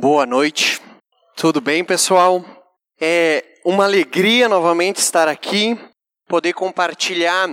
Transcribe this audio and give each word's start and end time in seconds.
Boa 0.00 0.24
noite. 0.24 0.80
Tudo 1.34 1.60
bem, 1.60 1.84
pessoal? 1.84 2.44
É 3.00 3.44
uma 3.64 3.82
alegria 3.82 4.48
novamente 4.48 4.98
estar 4.98 5.26
aqui, 5.26 5.76
poder 6.28 6.52
compartilhar 6.52 7.48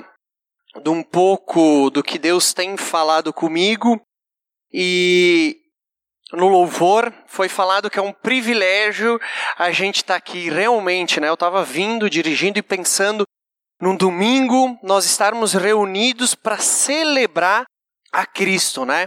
de 0.79 0.87
um 0.87 1.01
pouco 1.01 1.89
do 1.89 2.03
que 2.03 2.19
Deus 2.19 2.53
tem 2.53 2.77
falado 2.77 3.33
comigo. 3.33 3.99
E 4.71 5.57
no 6.33 6.47
louvor 6.47 7.11
foi 7.25 7.49
falado 7.49 7.89
que 7.89 7.97
é 7.97 8.03
um 8.03 8.13
privilégio 8.13 9.19
a 9.57 9.71
gente 9.71 9.95
estar 9.95 10.13
tá 10.13 10.17
aqui 10.17 10.47
realmente, 10.47 11.19
né? 11.19 11.27
Eu 11.29 11.33
estava 11.33 11.63
vindo, 11.63 12.07
dirigindo 12.07 12.59
e 12.59 12.61
pensando 12.61 13.25
num 13.81 13.95
domingo 13.95 14.77
nós 14.83 15.03
estarmos 15.03 15.53
reunidos 15.53 16.35
para 16.35 16.59
celebrar 16.59 17.65
a 18.11 18.23
Cristo, 18.23 18.85
né? 18.85 19.05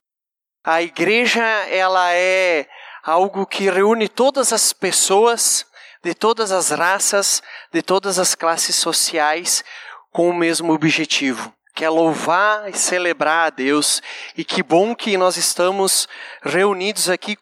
A 0.65 0.83
igreja 0.83 1.45
ela 1.69 2.13
é 2.13 2.69
algo 3.03 3.47
que 3.47 3.71
reúne 3.71 4.09
todas 4.09 4.53
as 4.53 4.73
pessoas 4.73 5.67
de 6.03 6.15
todas 6.15 6.53
as 6.53 6.71
raças, 6.71 7.43
de 7.73 7.83
todas 7.83 8.19
as 8.19 8.35
classes 8.35 8.77
sociais, 8.77 9.65
com 10.13 10.29
o 10.31 10.35
mesmo 10.35 10.73
objetivo, 10.73 11.53
que 11.75 11.85
é 11.85 11.89
louvar 11.89 12.69
e 12.69 12.73
celebrar 12.73 13.47
a 13.47 13.51
Deus. 13.51 14.01
E 14.37 14.45
que 14.45 14.63
bom 14.63 14.95
que 14.95 15.17
nós 15.17 15.37
estamos 15.37 16.09
reunidos 16.43 17.11
aqui 17.11 17.37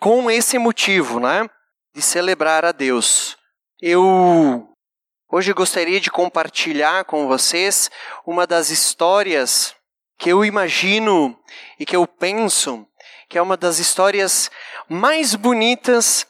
com 0.00 0.30
esse 0.30 0.58
motivo, 0.58 1.18
né? 1.18 1.48
De 1.94 2.02
celebrar 2.02 2.64
a 2.64 2.72
Deus. 2.72 3.36
Eu 3.80 4.68
hoje 5.30 5.52
gostaria 5.52 6.00
de 6.00 6.10
compartilhar 6.10 7.04
com 7.04 7.26
vocês 7.26 7.90
uma 8.26 8.46
das 8.46 8.70
histórias 8.70 9.74
que 10.18 10.30
eu 10.30 10.44
imagino 10.44 11.36
e 11.78 11.84
que 11.84 11.96
eu 11.96 12.06
penso 12.06 12.86
que 13.28 13.38
é 13.38 13.42
uma 13.42 13.56
das 13.56 13.78
histórias 13.78 14.50
mais 14.88 15.34
bonitas, 15.34 16.26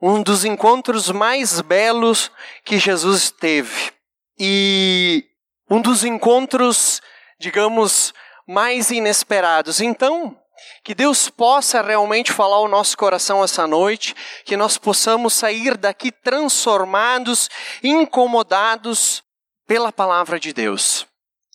um 0.00 0.22
dos 0.22 0.44
encontros 0.44 1.10
mais 1.10 1.60
belos 1.60 2.30
que 2.64 2.78
Jesus 2.78 3.30
teve. 3.30 3.92
E 4.38 5.24
um 5.70 5.80
dos 5.80 6.04
encontros, 6.04 7.00
digamos, 7.38 8.12
mais 8.46 8.90
inesperados. 8.90 9.80
Então, 9.80 10.36
que 10.84 10.94
Deus 10.94 11.28
possa 11.30 11.80
realmente 11.80 12.32
falar 12.32 12.56
ao 12.56 12.68
nosso 12.68 12.96
coração 12.96 13.42
essa 13.42 13.66
noite, 13.66 14.14
que 14.44 14.56
nós 14.56 14.76
possamos 14.76 15.34
sair 15.34 15.76
daqui 15.76 16.10
transformados, 16.10 17.48
incomodados 17.82 19.22
pela 19.66 19.92
palavra 19.92 20.38
de 20.38 20.52
Deus. 20.52 21.06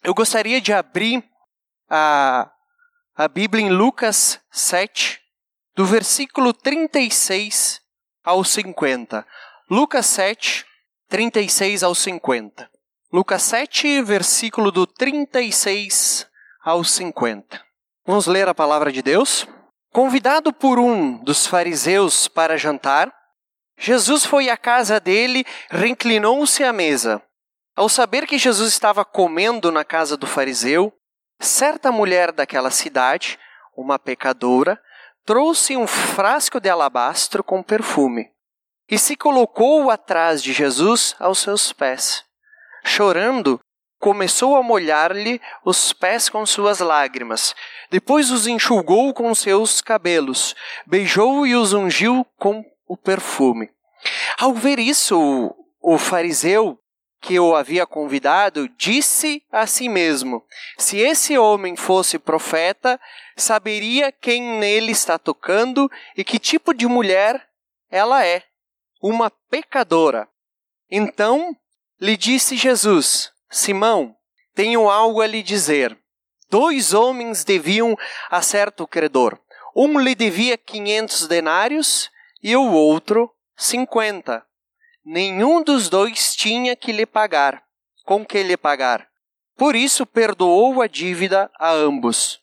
Eu 0.03 0.13
gostaria 0.13 0.61
de 0.61 0.71
abrir 0.73 1.23
a, 1.89 2.49
a 3.17 3.27
Bíblia 3.27 3.65
em 3.65 3.71
Lucas 3.71 4.39
7, 4.51 5.19
do 5.75 5.83
versículo 5.87 6.53
36 6.53 7.81
ao 8.23 8.43
50. 8.43 9.25
Lucas 9.71 10.05
7, 10.05 10.63
36 11.09 11.81
ao 11.81 11.95
50. 11.95 12.69
Lucas 13.11 13.41
7, 13.41 14.03
versículo 14.03 14.71
do 14.71 14.85
36 14.85 16.27
ao 16.63 16.83
50. 16.83 17.59
Vamos 18.05 18.27
ler 18.27 18.47
a 18.47 18.53
palavra 18.53 18.91
de 18.91 19.01
Deus? 19.01 19.47
Convidado 19.91 20.53
por 20.53 20.77
um 20.77 21.17
dos 21.23 21.47
fariseus 21.47 22.27
para 22.27 22.55
jantar, 22.55 23.11
Jesus 23.79 24.25
foi 24.27 24.47
à 24.47 24.55
casa 24.55 24.99
dele, 24.99 25.43
reclinou-se 25.71 26.63
à 26.63 26.71
mesa. 26.71 27.19
Ao 27.75 27.89
saber 27.89 28.27
que 28.27 28.37
Jesus 28.37 28.71
estava 28.71 29.03
comendo 29.03 29.71
na 29.71 29.83
casa 29.83 30.15
do 30.15 30.27
fariseu, 30.27 30.93
certa 31.39 31.91
mulher 31.91 32.31
daquela 32.31 32.71
cidade, 32.71 33.39
uma 33.75 33.99
pecadora, 33.99 34.81
trouxe 35.25 35.75
um 35.75 35.85
frasco 35.85 36.59
de 36.59 36.69
alabastro 36.69 37.43
com 37.43 37.61
perfume 37.61 38.31
e 38.89 38.97
se 38.97 39.15
colocou 39.15 39.91
atrás 39.91 40.41
de 40.41 40.53
Jesus 40.53 41.15
aos 41.19 41.39
seus 41.39 41.73
pés. 41.73 42.23
Chorando, 42.83 43.59
começou 43.99 44.55
a 44.55 44.63
molhar-lhe 44.63 45.41
os 45.65 45.91
pés 45.91 46.29
com 46.29 46.45
suas 46.45 46.79
lágrimas. 46.79 47.53
Depois 47.89 48.31
os 48.31 48.47
enxugou 48.47 49.13
com 49.13 49.33
seus 49.35 49.81
cabelos, 49.81 50.55
beijou 50.85 51.45
e 51.45 51.55
os 51.55 51.73
ungiu 51.73 52.25
com 52.37 52.63
o 52.87 52.95
perfume. 52.95 53.69
Ao 54.37 54.53
ver 54.53 54.79
isso, 54.79 55.53
o 55.81 55.97
fariseu 55.97 56.79
que 57.21 57.39
o 57.39 57.55
havia 57.55 57.85
convidado 57.85 58.69
disse 58.69 59.43
a 59.51 59.65
si 59.65 59.89
mesmo: 59.89 60.43
Se 60.77 60.97
esse 60.97 61.37
homem 61.37 61.75
fosse 61.75 62.17
profeta, 62.19 62.99
saberia 63.35 64.11
quem 64.11 64.41
nele 64.59 64.91
está 64.91 65.17
tocando 65.17 65.89
e 66.15 66.23
que 66.23 66.39
tipo 66.39 66.73
de 66.73 66.87
mulher 66.87 67.47
ela 67.89 68.25
é, 68.25 68.43
uma 69.01 69.29
pecadora. 69.29 70.27
Então 70.89 71.55
lhe 71.99 72.15
disse 72.15 72.55
Jesus: 72.55 73.31
Simão, 73.49 74.15
tenho 74.53 74.89
algo 74.89 75.21
a 75.21 75.27
lhe 75.27 75.43
dizer. 75.43 75.97
Dois 76.49 76.93
homens 76.93 77.43
deviam 77.43 77.97
a 78.29 78.41
certo 78.41 78.87
credor. 78.87 79.37
Um 79.75 79.99
lhe 79.99 80.15
devia 80.15 80.57
quinhentos 80.57 81.27
denários 81.27 82.09
e 82.41 82.55
o 82.55 82.71
outro 82.71 83.31
cinquenta. 83.55 84.46
Nenhum 85.09 85.63
dos 85.63 85.87
dois 85.87 86.35
tinha 86.35 86.75
que 86.75 86.91
lhe 86.91 87.05
pagar. 87.05 87.63
Com 88.03 88.25
que 88.25 88.43
lhe 88.43 88.57
pagar? 88.57 89.07
Por 89.55 89.73
isso 89.73 90.05
perdoou 90.05 90.81
a 90.81 90.87
dívida 90.87 91.49
a 91.57 91.71
ambos. 91.71 92.41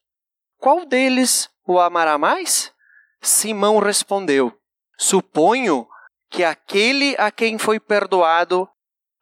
Qual 0.57 0.87
deles 0.87 1.51
o 1.67 1.79
amará 1.79 2.17
mais? 2.17 2.73
Simão 3.21 3.81
respondeu: 3.81 4.51
Suponho 4.97 5.87
que 6.31 6.43
aquele 6.43 7.15
a 7.19 7.31
quem 7.31 7.59
foi 7.59 7.79
perdoado 7.79 8.67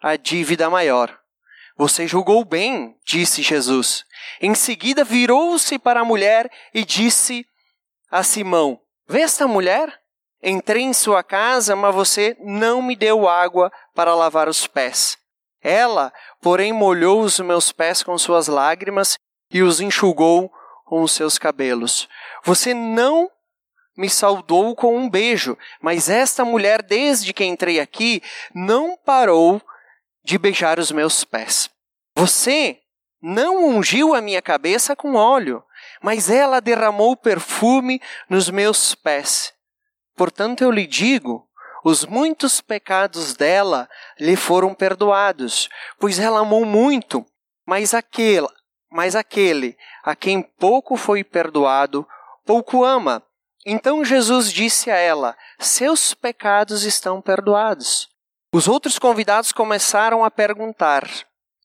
a 0.01 0.15
dívida 0.15 0.71
maior. 0.71 1.19
Você 1.77 2.07
julgou 2.07 2.45
bem, 2.45 2.97
disse 3.05 3.43
Jesus. 3.43 4.05
Em 4.41 4.55
seguida 4.55 5.03
virou-se 5.03 5.81
para 5.81 6.03
a 6.03 6.05
mulher 6.05 6.49
e 6.73 6.85
disse 6.85 7.45
a 8.09 8.23
Simão: 8.23 8.81
Vê 9.09 9.23
esta 9.23 9.49
mulher? 9.49 10.01
Entrei 10.43 10.83
em 10.83 10.93
sua 10.93 11.23
casa, 11.23 11.77
mas 11.77 11.95
você 11.95 12.37
não 12.41 12.83
me 12.83 12.97
deu 12.97 13.29
água 13.29 13.71
para 13.95 14.15
lavar 14.15 14.49
os 14.49 14.67
pés. 14.67 15.17
Ela, 15.63 16.13
porém, 16.41 16.73
molhou 16.73 17.21
os 17.21 17.39
meus 17.39 17.71
pés 17.71 18.03
com 18.03 18.19
suas 18.19 18.49
lágrimas 18.49 19.17
e 19.53 19.63
os 19.63 19.81
enxugou 19.81 20.53
com 20.85 21.03
os 21.03 21.13
seus 21.13 21.39
cabelos. 21.39 22.09
Você 22.43 22.75
não 22.75 23.31
me 23.97 24.11
saudou 24.11 24.75
com 24.75 24.97
um 24.97 25.09
beijo, 25.09 25.57
mas 25.81 26.09
esta 26.09 26.45
mulher, 26.45 26.83
desde 26.83 27.33
que 27.33 27.45
entrei 27.45 27.79
aqui, 27.79 28.23
não 28.55 28.97
parou 28.97 29.63
de 30.25 30.39
beijar 30.39 30.79
os 30.79 30.91
meus 30.91 31.25
pés. 31.25 31.71
Você 32.17 32.79
não 33.21 33.65
ungiu 33.69 34.15
a 34.15 34.21
minha 34.21 34.43
cabeça 34.43 34.97
com 34.97 35.15
óleo, 35.15 35.63
mas 36.03 36.29
ela 36.29 36.61
derramou 36.61 37.17
perfume 37.17 38.01
nos 38.29 38.51
meus 38.51 38.95
pés. 38.95 39.53
Portanto, 40.17 40.63
eu 40.63 40.71
lhe 40.71 40.87
digo, 40.87 41.49
os 41.85 42.05
muitos 42.05 42.61
pecados 42.61 43.35
dela 43.35 43.89
lhe 44.19 44.37
foram 44.37 44.75
perdoados, 44.75 45.69
pois 45.99 46.19
ela 46.19 46.41
amou 46.41 46.65
muito, 46.65 47.27
mas 47.67 47.93
aquele, 47.93 48.49
mas 48.91 49.17
aquele 49.17 49.77
a 50.05 50.15
quem 50.15 50.43
pouco 50.43 50.97
foi 50.97 51.25
perdoado, 51.25 52.07
pouco 52.45 52.85
ama. 52.85 53.23
Então 53.65 54.05
Jesus 54.05 54.53
disse 54.53 54.91
a 54.91 54.97
ela: 54.97 55.37
Seus 55.59 56.15
pecados 56.15 56.85
estão 56.85 57.21
perdoados. 57.21 58.09
Os 58.53 58.69
outros 58.69 58.99
convidados 58.99 59.53
começaram 59.53 60.25
a 60.25 60.31
perguntar: 60.31 61.09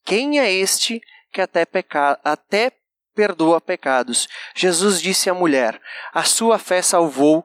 Quem 0.05 0.39
é 0.39 0.51
este 0.51 1.01
que 1.31 1.41
até, 1.41 1.65
peca... 1.65 2.19
até 2.23 2.71
perdoa 3.15 3.59
pecados? 3.59 4.27
Jesus 4.55 5.01
disse 5.01 5.29
à 5.29 5.33
mulher: 5.33 5.81
A 6.13 6.23
sua 6.23 6.59
fé 6.59 6.81
salvou, 6.81 7.43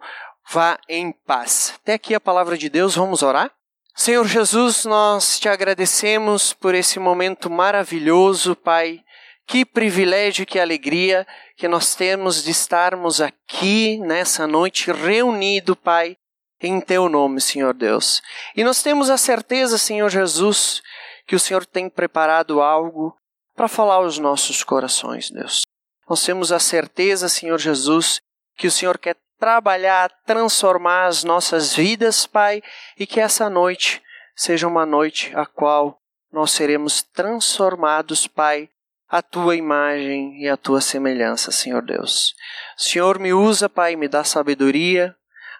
vá 0.51 0.79
em 0.89 1.13
paz. 1.13 1.75
Até 1.83 1.95
aqui 1.95 2.15
a 2.15 2.21
palavra 2.21 2.57
de 2.57 2.69
Deus, 2.69 2.95
vamos 2.95 3.23
orar? 3.23 3.51
Senhor 3.95 4.27
Jesus, 4.27 4.85
nós 4.85 5.39
te 5.39 5.49
agradecemos 5.49 6.53
por 6.53 6.75
esse 6.75 6.99
momento 6.99 7.51
maravilhoso, 7.51 8.57
Pai 8.57 9.03
que 9.47 9.65
privilégio, 9.65 10.47
que 10.47 10.59
alegria 10.59 11.27
que 11.57 11.69
nós 11.69 11.95
temos 11.95 12.43
de 12.43 12.51
estarmos 12.51 13.21
aqui 13.21 13.99
nessa 13.99 14.47
noite 14.47 14.91
reunido, 14.91 15.77
Pai, 15.77 16.17
em 16.61 16.81
Teu 16.81 17.09
nome, 17.09 17.41
Senhor 17.41 17.75
Deus. 17.75 18.23
E 18.57 18.65
nós 18.65 18.83
temos 18.83 19.11
a 19.11 19.19
certeza, 19.19 19.77
Senhor 19.77 20.09
Jesus, 20.09 20.81
que 21.27 21.37
o 21.37 21.41
Senhor 21.41 21.67
tem 21.67 21.89
preparado 21.89 22.61
algo 22.61 23.17
para 23.55 23.69
falar 23.69 23.97
aos 23.97 24.19
nossos 24.19 24.63
corações, 24.65 25.31
Deus. 25.31 25.63
Nós 26.09 26.25
temos 26.25 26.53
a 26.53 26.59
certeza, 26.59 27.29
Senhor 27.29 27.59
Jesus, 27.59 28.21
que 28.57 28.67
o 28.67 28.71
Senhor 28.71 28.99
quer 28.99 29.17
trabalhar, 29.43 30.09
transformar 30.25 31.07
as 31.07 31.25
nossas 31.25 31.75
vidas, 31.75 32.27
Pai, 32.27 32.63
e 32.97 33.05
que 33.05 33.19
essa 33.19 33.51
noite 33.51 34.01
seja 34.37 34.69
uma 34.69 34.87
noite 34.87 35.33
a 35.35 35.45
qual 35.45 35.99
nós 36.33 36.53
seremos 36.53 37.03
transformados, 37.03 38.29
Pai, 38.29 38.69
a 39.09 39.21
tua 39.21 39.57
imagem 39.57 40.41
e 40.41 40.49
a 40.49 40.57
tua 40.57 40.81
semelhança, 40.81 41.51
Senhor 41.51 41.83
Deus. 41.83 42.37
Senhor, 42.77 43.19
me 43.19 43.33
usa, 43.35 43.69
Pai, 43.69 43.97
me 43.97 44.07
dá 44.07 44.23
sabedoria, 44.23 45.13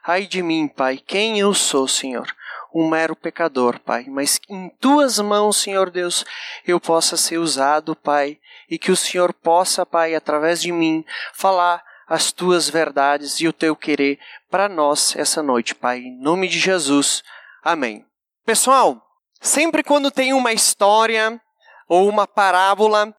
Ai 0.05 0.27
de 0.27 0.45
mim, 0.45 0.69
Pai, 0.69 0.97
quem 1.05 1.41
eu 1.41 1.53
sou, 1.53 1.89
Senhor? 1.89 2.27
Um 2.73 2.89
mero 2.89 3.17
pecador, 3.17 3.81
Pai, 3.81 4.05
mas 4.09 4.41
em 4.49 4.69
tuas 4.81 5.19
mãos, 5.19 5.57
Senhor 5.57 5.91
Deus, 5.91 6.25
eu 6.65 6.81
possa 6.81 7.17
ser 7.17 7.39
usado, 7.39 7.97
Pai, 7.97 8.39
e 8.71 8.79
que 8.79 8.93
o 8.93 8.97
Senhor 8.97 9.33
possa, 9.33 9.85
Pai, 9.85 10.15
através 10.15 10.63
de 10.63 10.71
mim, 10.71 11.05
falar 11.33 11.83
as 12.09 12.33
tuas 12.33 12.69
verdades 12.69 13.41
e 13.41 13.49
o 13.49 13.53
teu 13.53 13.75
querer 13.77 14.19
para 14.51 14.69
nós 14.69 15.15
essa 15.17 15.43
noite, 15.43 15.75
Pai. 15.75 15.99
Em 15.99 16.21
nome 16.21 16.49
de 16.49 16.59
Jesus. 16.59 17.23
Amém. 17.63 18.05
Pessoal, 18.45 19.01
sempre 19.41 19.83
quando 19.83 20.11
tem 20.11 20.33
uma 20.33 20.53
história 20.53 21.41
ou 21.89 22.09
uma 22.09 22.27
parábola, 22.27 23.15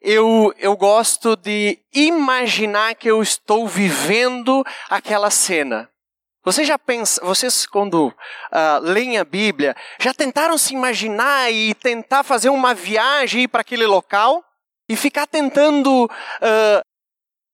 eu, 0.00 0.52
eu 0.58 0.76
gosto 0.76 1.34
de 1.36 1.78
imaginar 1.92 2.94
que 2.94 3.10
eu 3.10 3.22
estou 3.22 3.66
vivendo 3.66 4.64
aquela 4.90 5.30
cena. 5.30 5.88
Vocês 6.44 6.68
já 6.68 6.78
pensam, 6.78 7.26
vocês 7.26 7.64
quando 7.64 8.08
uh, 8.08 8.80
leem 8.82 9.16
a 9.16 9.24
Bíblia, 9.24 9.74
já 9.98 10.12
tentaram 10.12 10.58
se 10.58 10.74
imaginar 10.74 11.50
e 11.50 11.72
tentar 11.74 12.22
fazer 12.22 12.50
uma 12.50 12.74
viagem 12.74 13.48
para 13.48 13.62
aquele 13.62 13.86
local 13.86 14.44
e 14.86 14.94
ficar 14.94 15.26
tentando 15.26 16.04
uh, 16.04 16.84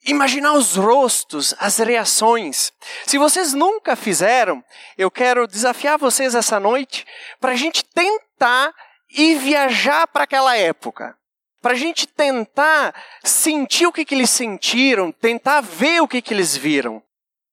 imaginar 0.06 0.55
os 0.55 0.76
rostos, 0.76 1.55
as 1.58 1.79
reações. 1.79 2.73
Se 3.06 3.19
vocês 3.19 3.52
nunca 3.52 3.94
fizeram, 3.97 4.64
eu 4.97 5.11
quero 5.11 5.47
desafiar 5.47 5.99
vocês 5.99 6.35
essa 6.35 6.58
noite 6.58 7.06
para 7.41 7.52
a 7.52 7.56
gente 7.56 7.85
tentar 7.85 8.75
ir 9.11 9.38
viajar 9.38 10.06
para 10.06 10.25
aquela 10.25 10.56
época 10.56 11.17
para 11.61 11.73
a 11.73 11.76
gente 11.76 12.06
tentar 12.06 12.94
sentir 13.23 13.87
o 13.87 13.93
que, 13.93 14.05
que 14.05 14.14
eles 14.14 14.31
sentiram, 14.31 15.12
tentar 15.12 15.61
ver 15.61 16.00
o 16.00 16.08
que, 16.08 16.23
que 16.23 16.32
eles 16.32 16.56
viram. 16.56 17.02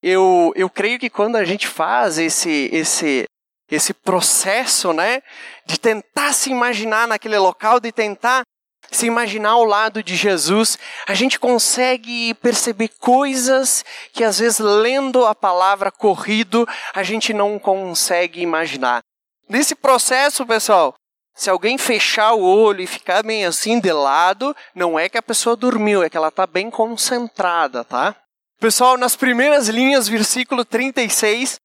Eu, 0.01 0.53
eu 0.55 0.69
creio 0.69 0.99
que 0.99 1.09
quando 1.09 1.35
a 1.35 1.43
gente 1.43 1.67
faz 1.67 2.17
esse, 2.17 2.69
esse, 2.71 3.25
esse 3.69 3.93
processo, 3.93 4.93
né, 4.93 5.21
de 5.65 5.79
tentar 5.79 6.33
se 6.33 6.49
imaginar 6.49 7.07
naquele 7.07 7.37
local, 7.37 7.79
de 7.79 7.91
tentar 7.91 8.43
se 8.91 9.05
imaginar 9.05 9.51
ao 9.51 9.63
lado 9.63 10.01
de 10.01 10.15
Jesus, 10.15 10.77
a 11.07 11.13
gente 11.13 11.39
consegue 11.39 12.33
perceber 12.35 12.89
coisas 12.99 13.83
que 14.13 14.23
às 14.23 14.39
vezes 14.39 14.59
lendo 14.59 15.25
a 15.25 15.35
palavra 15.35 15.91
corrido, 15.91 16.67
a 16.93 17.03
gente 17.03 17.33
não 17.33 17.59
consegue 17.59 18.41
imaginar. 18.41 19.01
Nesse 19.49 19.75
processo, 19.75 20.45
pessoal, 20.45 20.93
se 21.35 21.49
alguém 21.49 21.77
fechar 21.77 22.33
o 22.33 22.41
olho 22.41 22.81
e 22.81 22.87
ficar 22.87 23.23
bem 23.23 23.45
assim 23.45 23.79
de 23.79 23.93
lado, 23.93 24.55
não 24.73 24.97
é 24.97 25.07
que 25.07 25.17
a 25.17 25.21
pessoa 25.21 25.55
dormiu, 25.55 26.01
é 26.01 26.09
que 26.09 26.17
ela 26.17 26.29
está 26.29 26.47
bem 26.47 26.69
concentrada, 26.69 27.83
tá? 27.83 28.15
Pessoal, 28.59 28.97
nas 28.97 29.15
primeiras 29.15 29.67
linhas, 29.67 30.07
versículo 30.07 30.65
36, 30.65 31.59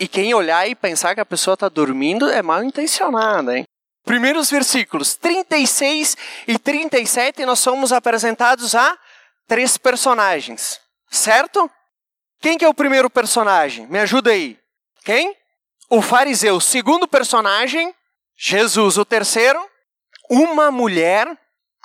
e 0.00 0.08
quem 0.08 0.32
olhar 0.32 0.66
e 0.66 0.74
pensar 0.74 1.14
que 1.14 1.20
a 1.20 1.26
pessoa 1.26 1.54
está 1.54 1.68
dormindo 1.68 2.30
é 2.30 2.40
mal 2.40 2.64
intencionada, 2.64 3.58
hein? 3.58 3.64
Primeiros 4.08 4.50
versículos 4.50 5.14
36 5.16 6.16
e 6.46 6.58
37, 6.58 7.44
nós 7.44 7.58
somos 7.58 7.92
apresentados 7.92 8.74
a 8.74 8.98
três 9.46 9.76
personagens, 9.76 10.80
certo? 11.10 11.70
Quem 12.40 12.56
que 12.56 12.64
é 12.64 12.68
o 12.70 12.72
primeiro 12.72 13.10
personagem? 13.10 13.86
Me 13.86 13.98
ajuda 13.98 14.30
aí. 14.30 14.58
Quem? 15.04 15.36
O 15.90 16.00
fariseu. 16.00 16.58
Segundo 16.58 17.06
personagem, 17.06 17.94
Jesus, 18.34 18.96
o 18.96 19.04
terceiro, 19.04 19.62
uma 20.30 20.70
mulher 20.70 21.28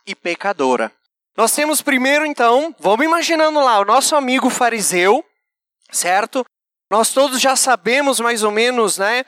e 0.07 0.15
pecadora. 0.15 0.93
Nós 1.35 1.51
temos 1.51 1.81
primeiro, 1.81 2.25
então, 2.25 2.73
vamos 2.79 3.05
imaginando 3.05 3.59
lá, 3.59 3.81
o 3.81 3.85
nosso 3.85 4.15
amigo 4.15 4.49
fariseu, 4.49 5.25
certo? 5.91 6.45
Nós 6.89 7.09
todos 7.11 7.41
já 7.41 7.57
sabemos 7.57 8.21
mais 8.21 8.43
ou 8.43 8.51
menos, 8.51 8.97
né? 8.97 9.25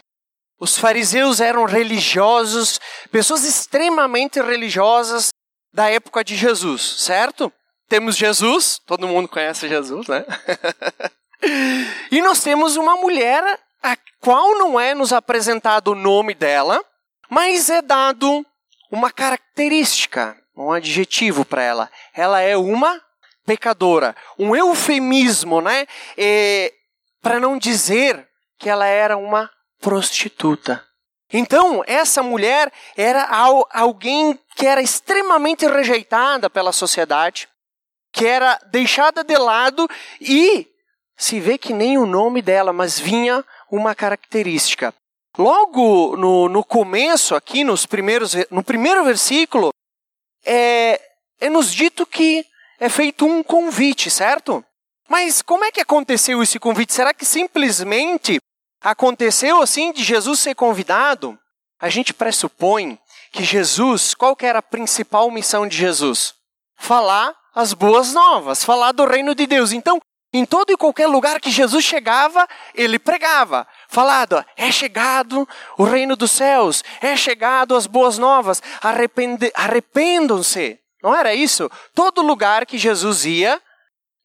Os 0.59 0.77
fariseus 0.77 1.41
eram 1.41 1.65
religiosos, 1.65 2.79
pessoas 3.11 3.43
extremamente 3.43 4.41
religiosas 4.41 5.29
da 5.73 5.89
época 5.89 6.23
de 6.23 6.35
Jesus, 6.35 6.81
certo? 6.81 7.51
Temos 7.89 8.15
Jesus, 8.15 8.79
todo 8.85 9.07
mundo 9.07 9.27
conhece 9.27 9.67
Jesus, 9.67 10.07
né? 10.07 10.25
e 12.09 12.21
nós 12.21 12.41
temos 12.41 12.77
uma 12.77 12.95
mulher 12.95 13.43
a 13.83 13.97
qual 14.19 14.57
não 14.57 14.79
é 14.79 14.95
nos 14.95 15.11
apresentado 15.11 15.89
o 15.89 15.95
nome 15.95 16.33
dela, 16.33 16.83
mas 17.29 17.69
é 17.69 17.81
dado 17.81 18.45
uma 18.89 19.11
característica, 19.11 20.37
um 20.55 20.71
adjetivo 20.71 21.43
para 21.43 21.61
ela. 21.61 21.91
Ela 22.13 22.39
é 22.39 22.55
uma 22.55 23.01
pecadora. 23.45 24.15
Um 24.39 24.55
eufemismo, 24.55 25.61
né? 25.61 25.85
É, 26.17 26.73
para 27.21 27.39
não 27.39 27.57
dizer 27.57 28.27
que 28.57 28.69
ela 28.69 28.87
era 28.87 29.17
uma 29.17 29.49
prostituta. 29.85 30.83
Então, 31.31 31.83
essa 31.85 32.23
mulher 32.23 32.73
era 32.97 33.23
alguém 33.71 34.39
que 34.55 34.65
era 34.65 34.81
extremamente 34.81 35.67
rejeitada 35.67 36.49
pela 36.49 36.71
sociedade, 36.71 37.47
que 38.11 38.25
era 38.25 38.59
deixada 38.71 39.23
de 39.23 39.37
lado 39.37 39.87
e 40.19 40.67
se 41.15 41.39
vê 41.39 41.55
que 41.59 41.71
nem 41.71 41.99
o 41.99 42.07
nome 42.07 42.41
dela, 42.41 42.73
mas 42.73 42.99
vinha 42.99 43.45
uma 43.71 43.93
característica. 43.93 44.91
Logo 45.37 46.17
no, 46.17 46.49
no 46.49 46.63
começo, 46.63 47.35
aqui 47.35 47.63
nos 47.63 47.85
primeiros, 47.85 48.33
no 48.49 48.63
primeiro 48.63 49.03
versículo, 49.03 49.69
é, 50.43 50.99
é 51.39 51.47
nos 51.47 51.71
dito 51.71 52.07
que 52.07 52.43
é 52.79 52.89
feito 52.89 53.23
um 53.23 53.43
convite, 53.43 54.09
certo? 54.09 54.65
Mas 55.07 55.43
como 55.43 55.63
é 55.63 55.71
que 55.71 55.81
aconteceu 55.81 56.41
esse 56.41 56.57
convite? 56.57 56.91
Será 56.91 57.13
que 57.13 57.25
simplesmente 57.25 58.39
aconteceu 58.85 59.61
assim 59.63 59.91
de 59.91 60.03
Jesus 60.03 60.39
ser 60.39 60.53
convidado? 60.53 61.37
A 61.81 61.89
gente 61.89 62.13
pressupõe 62.13 62.99
que 63.31 63.43
Jesus, 63.43 64.13
qual 64.13 64.35
que 64.35 64.45
era 64.45 64.59
a 64.59 64.61
principal 64.61 65.29
missão 65.31 65.67
de 65.67 65.75
Jesus? 65.75 66.35
Falar 66.77 67.35
as 67.53 67.73
boas 67.73 68.13
novas, 68.13 68.63
falar 68.63 68.91
do 68.91 69.03
reino 69.05 69.33
de 69.33 69.47
Deus. 69.47 69.71
Então, 69.71 69.99
em 70.31 70.45
todo 70.45 70.71
e 70.71 70.77
qualquer 70.77 71.07
lugar 71.07 71.41
que 71.41 71.49
Jesus 71.49 71.83
chegava, 71.83 72.47
ele 72.75 72.99
pregava 72.99 73.67
falado: 73.87 74.45
é 74.55 74.71
chegado 74.71 75.47
o 75.77 75.83
reino 75.83 76.15
dos 76.15 76.31
céus, 76.31 76.83
é 77.01 77.17
chegado 77.17 77.75
as 77.75 77.87
boas 77.87 78.19
novas, 78.19 78.61
arrependam-se. 79.55 80.79
Não 81.01 81.15
era 81.15 81.33
isso? 81.33 81.71
Todo 81.93 82.21
lugar 82.21 82.65
que 82.65 82.77
Jesus 82.77 83.25
ia, 83.25 83.61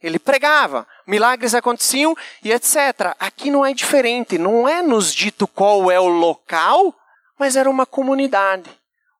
ele 0.02 0.18
pregava, 0.18 0.86
milagres 1.06 1.54
aconteciam 1.54 2.16
e 2.42 2.52
etc. 2.52 3.14
Aqui 3.18 3.50
não 3.50 3.64
é 3.64 3.74
diferente, 3.74 4.38
não 4.38 4.68
é 4.68 4.82
nos 4.82 5.14
dito 5.14 5.46
qual 5.46 5.90
é 5.90 6.00
o 6.00 6.08
local, 6.08 6.94
mas 7.38 7.56
era 7.56 7.68
uma 7.68 7.84
comunidade, 7.84 8.70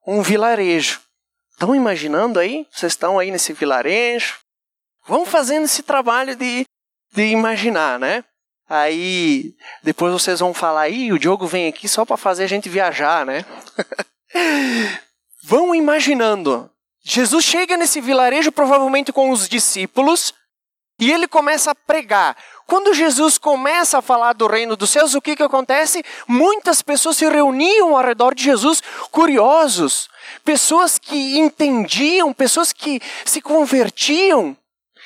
um 0.06 0.22
vilarejo. 0.22 1.00
Estão 1.52 1.74
imaginando 1.74 2.38
aí? 2.38 2.66
Vocês 2.70 2.92
estão 2.92 3.18
aí 3.18 3.30
nesse 3.30 3.52
vilarejo? 3.52 4.38
Vão 5.06 5.26
fazendo 5.26 5.64
esse 5.64 5.82
trabalho 5.82 6.34
de, 6.34 6.64
de 7.12 7.26
imaginar, 7.26 7.98
né? 7.98 8.24
Aí 8.68 9.54
depois 9.82 10.12
vocês 10.12 10.40
vão 10.40 10.54
falar, 10.54 10.82
aí 10.82 11.12
o 11.12 11.18
Diogo 11.18 11.46
vem 11.46 11.68
aqui 11.68 11.88
só 11.88 12.04
para 12.04 12.16
fazer 12.16 12.44
a 12.44 12.46
gente 12.46 12.68
viajar, 12.68 13.26
né? 13.26 13.44
vão 15.44 15.74
imaginando. 15.74 16.70
Jesus 17.02 17.44
chega 17.44 17.76
nesse 17.76 18.00
vilarejo 18.00 18.52
provavelmente 18.52 19.12
com 19.12 19.30
os 19.30 19.48
discípulos 19.48 20.32
e 21.00 21.10
ele 21.10 21.26
começa 21.26 21.70
a 21.70 21.74
pregar. 21.74 22.36
Quando 22.66 22.94
Jesus 22.94 23.38
começa 23.38 23.98
a 23.98 24.02
falar 24.02 24.34
do 24.34 24.46
reino 24.46 24.76
dos 24.76 24.90
céus, 24.90 25.14
o 25.14 25.20
que, 25.20 25.34
que 25.34 25.42
acontece? 25.42 26.04
Muitas 26.28 26.82
pessoas 26.82 27.16
se 27.16 27.28
reuniam 27.28 27.96
ao 27.96 28.04
redor 28.04 28.34
de 28.34 28.44
Jesus, 28.44 28.80
curiosos, 29.10 30.08
pessoas 30.44 30.98
que 30.98 31.38
entendiam, 31.38 32.32
pessoas 32.32 32.72
que 32.72 33.00
se 33.24 33.40
convertiam, 33.40 34.56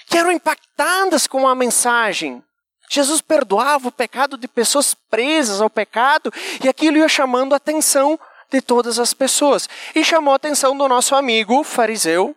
que 0.07 0.19
eram 0.19 0.33
impactadas 0.33 1.27
com 1.27 1.49
a 1.49 1.55
mensagem. 1.55 2.43
Jesus 2.91 3.21
perdoava 3.21 3.89
o 3.89 3.93
pecado 3.93 4.37
de 4.37 4.47
pessoas 4.47 4.95
presas 5.09 5.61
ao 5.61 5.71
pecado 5.71 6.33
e 6.63 6.69
aquilo 6.69 6.99
ia 6.99 7.09
chamando 7.09 7.55
a 7.55 7.57
atenção 7.57 8.19
de 8.51 8.61
todas 8.61 8.99
as 8.99 9.15
pessoas. 9.15 9.69
E 9.95 10.05
chamou 10.05 10.33
a 10.33 10.37
atenção 10.37 10.77
do 10.77 10.87
nosso 10.87 11.15
amigo 11.15 11.65
fariseu, 11.65 12.37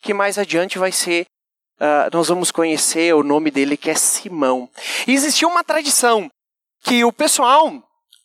que 0.00 0.14
mais 0.14 0.38
adiante 0.38 0.78
vai 0.78 0.92
ser, 0.92 1.26
uh, 1.80 2.10
nós 2.12 2.28
vamos 2.28 2.50
conhecer 2.50 3.14
o 3.14 3.22
nome 3.22 3.50
dele, 3.50 3.76
que 3.76 3.90
é 3.90 3.94
Simão. 3.94 4.68
E 5.06 5.12
existia 5.12 5.48
uma 5.48 5.64
tradição 5.64 6.30
que 6.82 7.04
o 7.04 7.12
pessoal, 7.12 7.72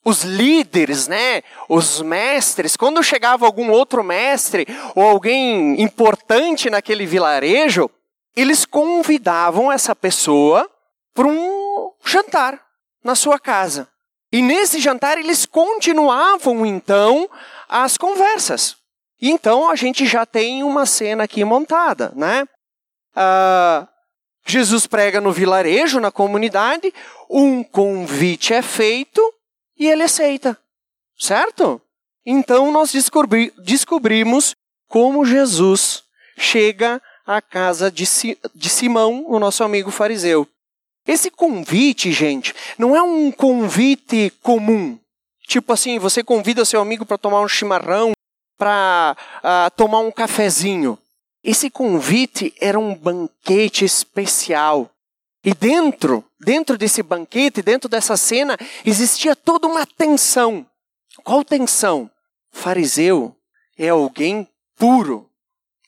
os 0.04 0.24
líderes, 0.24 1.08
né, 1.08 1.42
os 1.70 2.02
mestres, 2.02 2.76
quando 2.76 3.04
chegava 3.04 3.46
algum 3.46 3.72
outro 3.72 4.04
mestre 4.04 4.68
ou 4.96 5.04
alguém 5.04 5.82
importante 5.82 6.70
naquele 6.70 7.06
vilarejo, 7.06 7.90
eles 8.36 8.66
convidavam 8.66 9.72
essa 9.72 9.96
pessoa 9.96 10.70
para 11.14 11.28
um 11.28 11.92
jantar 12.04 12.60
na 13.04 13.16
sua 13.16 13.40
casa. 13.40 13.88
E 14.32 14.42
nesse 14.42 14.80
jantar 14.80 15.18
eles 15.20 15.46
continuavam 15.46 16.66
então 16.66 17.30
as 17.70 17.98
conversas. 17.98 18.76
Então 19.22 19.70
a 19.70 19.76
gente 19.76 20.06
já 20.06 20.26
tem 20.26 20.64
uma 20.64 20.86
cena 20.86 21.24
aqui 21.24 21.46
montada, 21.46 22.12
né? 22.16 22.48
Ah, 23.16 23.88
Jesus 24.46 24.88
prega 24.88 25.22
no 25.22 25.32
vilarejo, 25.32 26.00
na 26.00 26.12
comunidade, 26.12 26.94
um 27.30 27.64
convite 27.64 28.54
é 28.54 28.62
feito 28.62 29.22
e 29.78 29.88
ele 29.88 30.04
aceita. 30.04 30.58
Certo? 31.18 31.82
Então 32.26 32.72
nós 32.72 32.92
descobri 32.92 33.54
descobrimos 33.58 34.56
como 34.88 35.26
Jesus 35.26 36.04
chega 36.38 37.02
à 37.26 37.42
casa 37.42 37.90
de, 37.90 38.06
si 38.06 38.38
de 38.54 38.70
Simão, 38.70 39.26
o 39.28 39.40
nosso 39.40 39.64
amigo 39.64 39.92
fariseu. 39.92 40.48
Esse 41.06 41.30
convite, 41.30 42.12
gente, 42.12 42.54
não 42.78 42.96
é 42.96 43.02
um 43.02 43.32
convite 43.32 44.32
comum. 44.42 44.98
Tipo 45.48 45.74
assim, 45.74 46.00
você 46.00 46.24
convida 46.24 46.64
seu 46.64 46.82
amigo 46.82 47.06
para 47.06 47.18
tomar 47.18 47.42
um 47.42 47.48
chimarrão, 47.48 48.14
para 48.58 49.16
uh, 49.18 49.40
ah, 49.44 49.72
tomar 49.76 50.00
um 50.00 50.12
cafezinho. 50.12 50.98
Esse 51.44 51.70
convite 51.70 52.54
era 52.60 52.80
um 52.80 52.96
banquete 52.96 53.84
especial. 53.84 54.90
E 55.44 55.54
dentro, 55.54 56.24
dentro 56.40 56.78
desse 56.78 57.04
banquete, 57.04 57.62
dentro 57.62 57.90
dessa 57.90 58.16
cena, 58.16 58.58
existia 58.86 59.36
toda 59.36 59.68
uma 59.68 59.86
tensão. 59.86 60.66
Qual 61.22 61.44
tensão? 61.44 62.10
Fariseu 62.50 63.36
é 63.78 63.90
alguém 63.90 64.48
puro, 64.78 65.30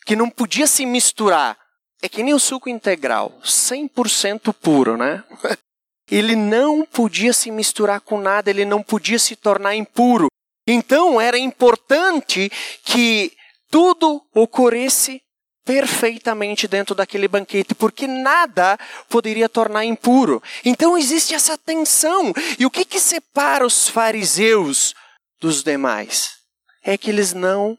que 0.05 0.15
não 0.15 0.29
podia 0.29 0.67
se 0.67 0.85
misturar. 0.85 1.57
É 2.01 2.09
que 2.09 2.21
nem 2.21 2.33
o 2.33 2.39
suco 2.39 2.67
integral, 2.67 3.39
100% 3.43 4.53
puro, 4.53 4.97
né? 4.97 5.23
Ele 6.11 6.35
não 6.35 6.85
podia 6.85 7.33
se 7.33 7.49
misturar 7.49 7.99
com 7.99 8.19
nada, 8.19 8.51
ele 8.51 8.63
não 8.63 8.83
podia 8.83 9.17
se 9.17 9.35
tornar 9.35 9.73
impuro. 9.75 10.27
Então 10.67 11.19
era 11.19 11.35
importante 11.35 12.51
que 12.83 13.35
tudo 13.71 14.23
ocorresse 14.31 15.19
perfeitamente 15.65 16.67
dentro 16.67 16.93
daquele 16.93 17.27
banquete, 17.27 17.73
porque 17.73 18.05
nada 18.05 18.77
poderia 19.09 19.49
tornar 19.49 19.83
impuro. 19.83 20.41
Então 20.63 20.95
existe 20.95 21.33
essa 21.33 21.57
tensão. 21.57 22.31
E 22.59 22.65
o 22.65 22.71
que, 22.71 22.85
que 22.85 22.99
separa 22.99 23.65
os 23.65 23.89
fariseus 23.89 24.93
dos 25.41 25.63
demais? 25.63 26.35
É 26.83 26.97
que 26.97 27.09
eles 27.09 27.33
não 27.33 27.77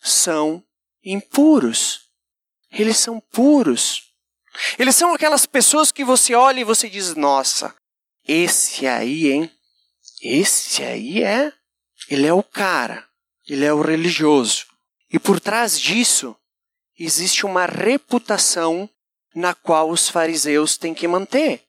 são 0.00 0.62
impuros. 1.04 2.02
Eles 2.70 2.96
são 2.98 3.20
puros. 3.20 4.04
Eles 4.78 4.94
são 4.94 5.12
aquelas 5.12 5.44
pessoas 5.44 5.90
que 5.90 6.04
você 6.04 6.34
olha 6.34 6.60
e 6.60 6.64
você 6.64 6.88
diz: 6.88 7.14
Nossa, 7.16 7.74
esse 8.26 8.86
aí, 8.86 9.32
hein? 9.32 9.50
Esse 10.22 10.84
aí 10.84 11.22
é. 11.22 11.52
Ele 12.08 12.26
é 12.26 12.32
o 12.32 12.42
cara. 12.42 13.06
Ele 13.46 13.64
é 13.64 13.72
o 13.72 13.80
religioso. 13.80 14.66
E 15.10 15.18
por 15.18 15.40
trás 15.40 15.80
disso, 15.80 16.36
existe 16.98 17.46
uma 17.46 17.66
reputação 17.66 18.88
na 19.34 19.54
qual 19.54 19.90
os 19.90 20.08
fariseus 20.08 20.76
têm 20.76 20.94
que 20.94 21.06
manter. 21.06 21.62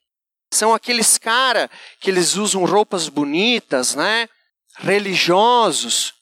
São 0.51 0.73
aqueles 0.73 1.17
cara 1.17 1.69
que 1.99 2.09
eles 2.09 2.35
usam 2.35 2.65
roupas 2.65 3.07
bonitas, 3.07 3.93
né? 3.93 4.27
Religiosos, 4.77 6.13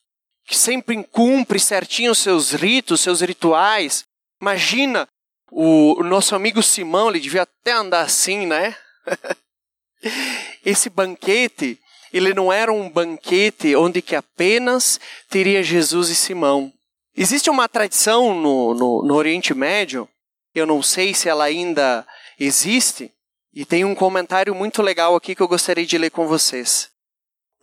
que 0.45 0.57
sempre 0.57 1.01
cumprem 1.05 1.59
certinho 1.59 2.13
seus 2.13 2.51
ritos, 2.51 3.01
seus 3.01 3.21
rituais. 3.21 4.03
Imagina 4.41 5.07
o, 5.51 5.99
o 5.99 6.03
nosso 6.03 6.35
amigo 6.35 6.61
Simão, 6.61 7.09
ele 7.09 7.19
devia 7.19 7.43
até 7.43 7.71
andar 7.71 8.01
assim, 8.01 8.45
né? 8.45 8.75
Esse 10.65 10.89
banquete, 10.89 11.79
ele 12.11 12.33
não 12.33 12.51
era 12.51 12.71
um 12.71 12.89
banquete 12.89 13.75
onde 13.75 14.01
que 14.01 14.15
apenas 14.15 14.99
teria 15.29 15.63
Jesus 15.63 16.09
e 16.09 16.15
Simão. 16.15 16.73
Existe 17.19 17.49
uma 17.49 17.67
tradição 17.67 18.35
no, 18.35 18.75
no, 18.75 19.01
no 19.01 19.15
Oriente 19.15 19.51
Médio, 19.51 20.07
eu 20.53 20.67
não 20.67 20.83
sei 20.83 21.15
se 21.15 21.27
ela 21.27 21.45
ainda 21.45 22.05
existe, 22.39 23.11
e 23.51 23.65
tem 23.65 23.83
um 23.83 23.95
comentário 23.95 24.53
muito 24.53 24.83
legal 24.83 25.15
aqui 25.15 25.33
que 25.33 25.41
eu 25.41 25.47
gostaria 25.47 25.83
de 25.83 25.97
ler 25.97 26.11
com 26.11 26.27
vocês. 26.27 26.91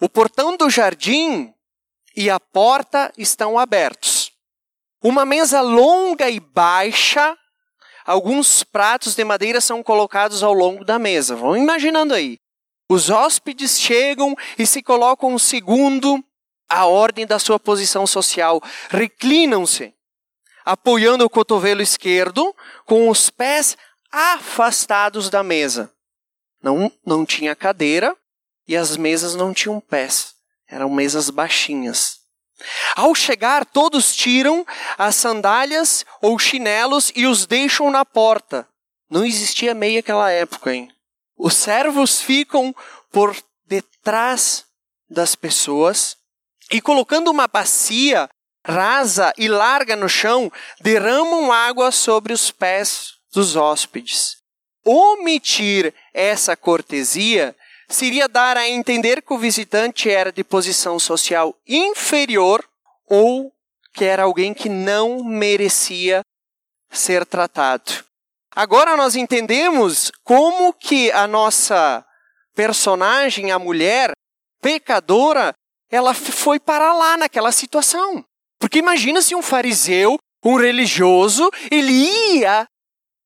O 0.01 0.09
portão 0.09 0.57
do 0.57 0.69
jardim 0.69 1.55
e 2.17 2.29
a 2.29 2.41
porta 2.41 3.13
estão 3.17 3.57
abertos. 3.57 4.33
Uma 5.01 5.25
mesa 5.25 5.61
longa 5.61 6.29
e 6.29 6.41
baixa, 6.41 7.39
alguns 8.05 8.65
pratos 8.65 9.15
de 9.15 9.23
madeira 9.23 9.61
são 9.61 9.85
colocados 9.85 10.43
ao 10.43 10.53
longo 10.53 10.85
da 10.85 10.99
mesa. 10.99 11.37
Vão 11.37 11.57
imaginando 11.57 12.13
aí. 12.13 12.41
Os 12.91 13.09
hóspedes 13.09 13.79
chegam 13.81 14.35
e 14.59 14.67
se 14.67 14.83
colocam 14.83 15.33
um 15.33 15.39
segundo 15.39 16.21
a 16.75 16.87
ordem 16.87 17.27
da 17.27 17.39
sua 17.39 17.59
posição 17.59 18.07
social. 18.07 18.63
Reclinam-se, 18.91 19.95
apoiando 20.65 21.25
o 21.25 21.31
cotovelo 21.31 21.83
esquerdo, 21.83 22.55
com 22.85 23.09
os 23.09 23.31
pés 23.31 23.77
afastados 24.11 25.31
da 25.31 25.43
mesa. 25.43 25.93
Não, 26.63 26.91
não 27.05 27.25
tinha 27.25 27.55
cadeira 27.55 28.17
e 28.67 28.77
as 28.77 28.97
mesas 28.97 29.35
não 29.35 29.53
tinham 29.53 29.81
pés. 29.81 30.35
Eram 30.69 30.89
mesas 30.91 31.31
baixinhas. 31.31 32.21
Ao 32.97 33.15
chegar, 33.15 33.67
todos 33.67 34.15
tiram 34.15 34.65
as 34.97 35.17
sandálias 35.17 36.05
ou 36.23 36.39
chinelos 36.39 37.13
e 37.15 37.27
os 37.27 37.47
deixam 37.47 37.91
na 37.91 38.05
porta. 38.05 38.67
Não 39.11 39.25
existia 39.25 39.75
meia 39.75 39.99
naquela 39.99 40.31
época, 40.31 40.73
hein? 40.73 40.91
Os 41.37 41.55
servos 41.55 42.21
ficam 42.21 42.75
por 43.11 43.37
detrás 43.67 44.65
das 45.11 45.35
pessoas 45.35 46.17
e 46.71 46.81
colocando 46.81 47.31
uma 47.31 47.47
bacia 47.47 48.29
rasa 48.67 49.33
e 49.37 49.47
larga 49.47 49.95
no 49.95 50.09
chão, 50.09 50.51
derramam 50.81 51.53
água 51.53 51.93
sobre 51.93 52.33
os 52.33 52.51
pés 52.51 53.15
dos 53.33 53.57
hóspedes. 53.57 54.39
Omitir 54.85 55.95
essa 56.13 56.57
cortesia 56.57 57.55
seria 57.89 58.29
dar 58.29 58.57
a 58.57 58.69
entender 58.69 59.23
que 59.23 59.33
o 59.33 59.39
visitante 59.39 60.11
era 60.11 60.33
de 60.33 60.43
posição 60.43 60.99
social 60.99 61.55
inferior 61.67 62.65
ou 63.07 63.53
que 63.93 64.05
era 64.05 64.25
alguém 64.25 64.53
que 64.55 64.69
não 64.69 65.23
merecia 65.23 66.23
ser 66.91 67.25
tratado. 67.27 68.05
Agora 68.55 68.97
nós 68.97 69.17
entendemos 69.17 70.13
como 70.23 70.73
que 70.73 71.11
a 71.13 71.27
nossa 71.27 72.05
personagem, 72.55 73.51
a 73.51 73.59
mulher 73.59 74.13
pecadora, 74.61 75.53
ela 75.95 76.13
foi 76.13 76.59
para 76.59 76.93
lá 76.93 77.17
naquela 77.17 77.53
situação. 77.53 78.25
Porque 78.59 78.81
imagina 78.81 79.23
se 79.23 79.33
um 79.33 79.41
fariseu, 79.41 80.19
um 80.45 80.57
religioso, 80.57 81.49
ele 81.71 81.93
ia 81.93 82.67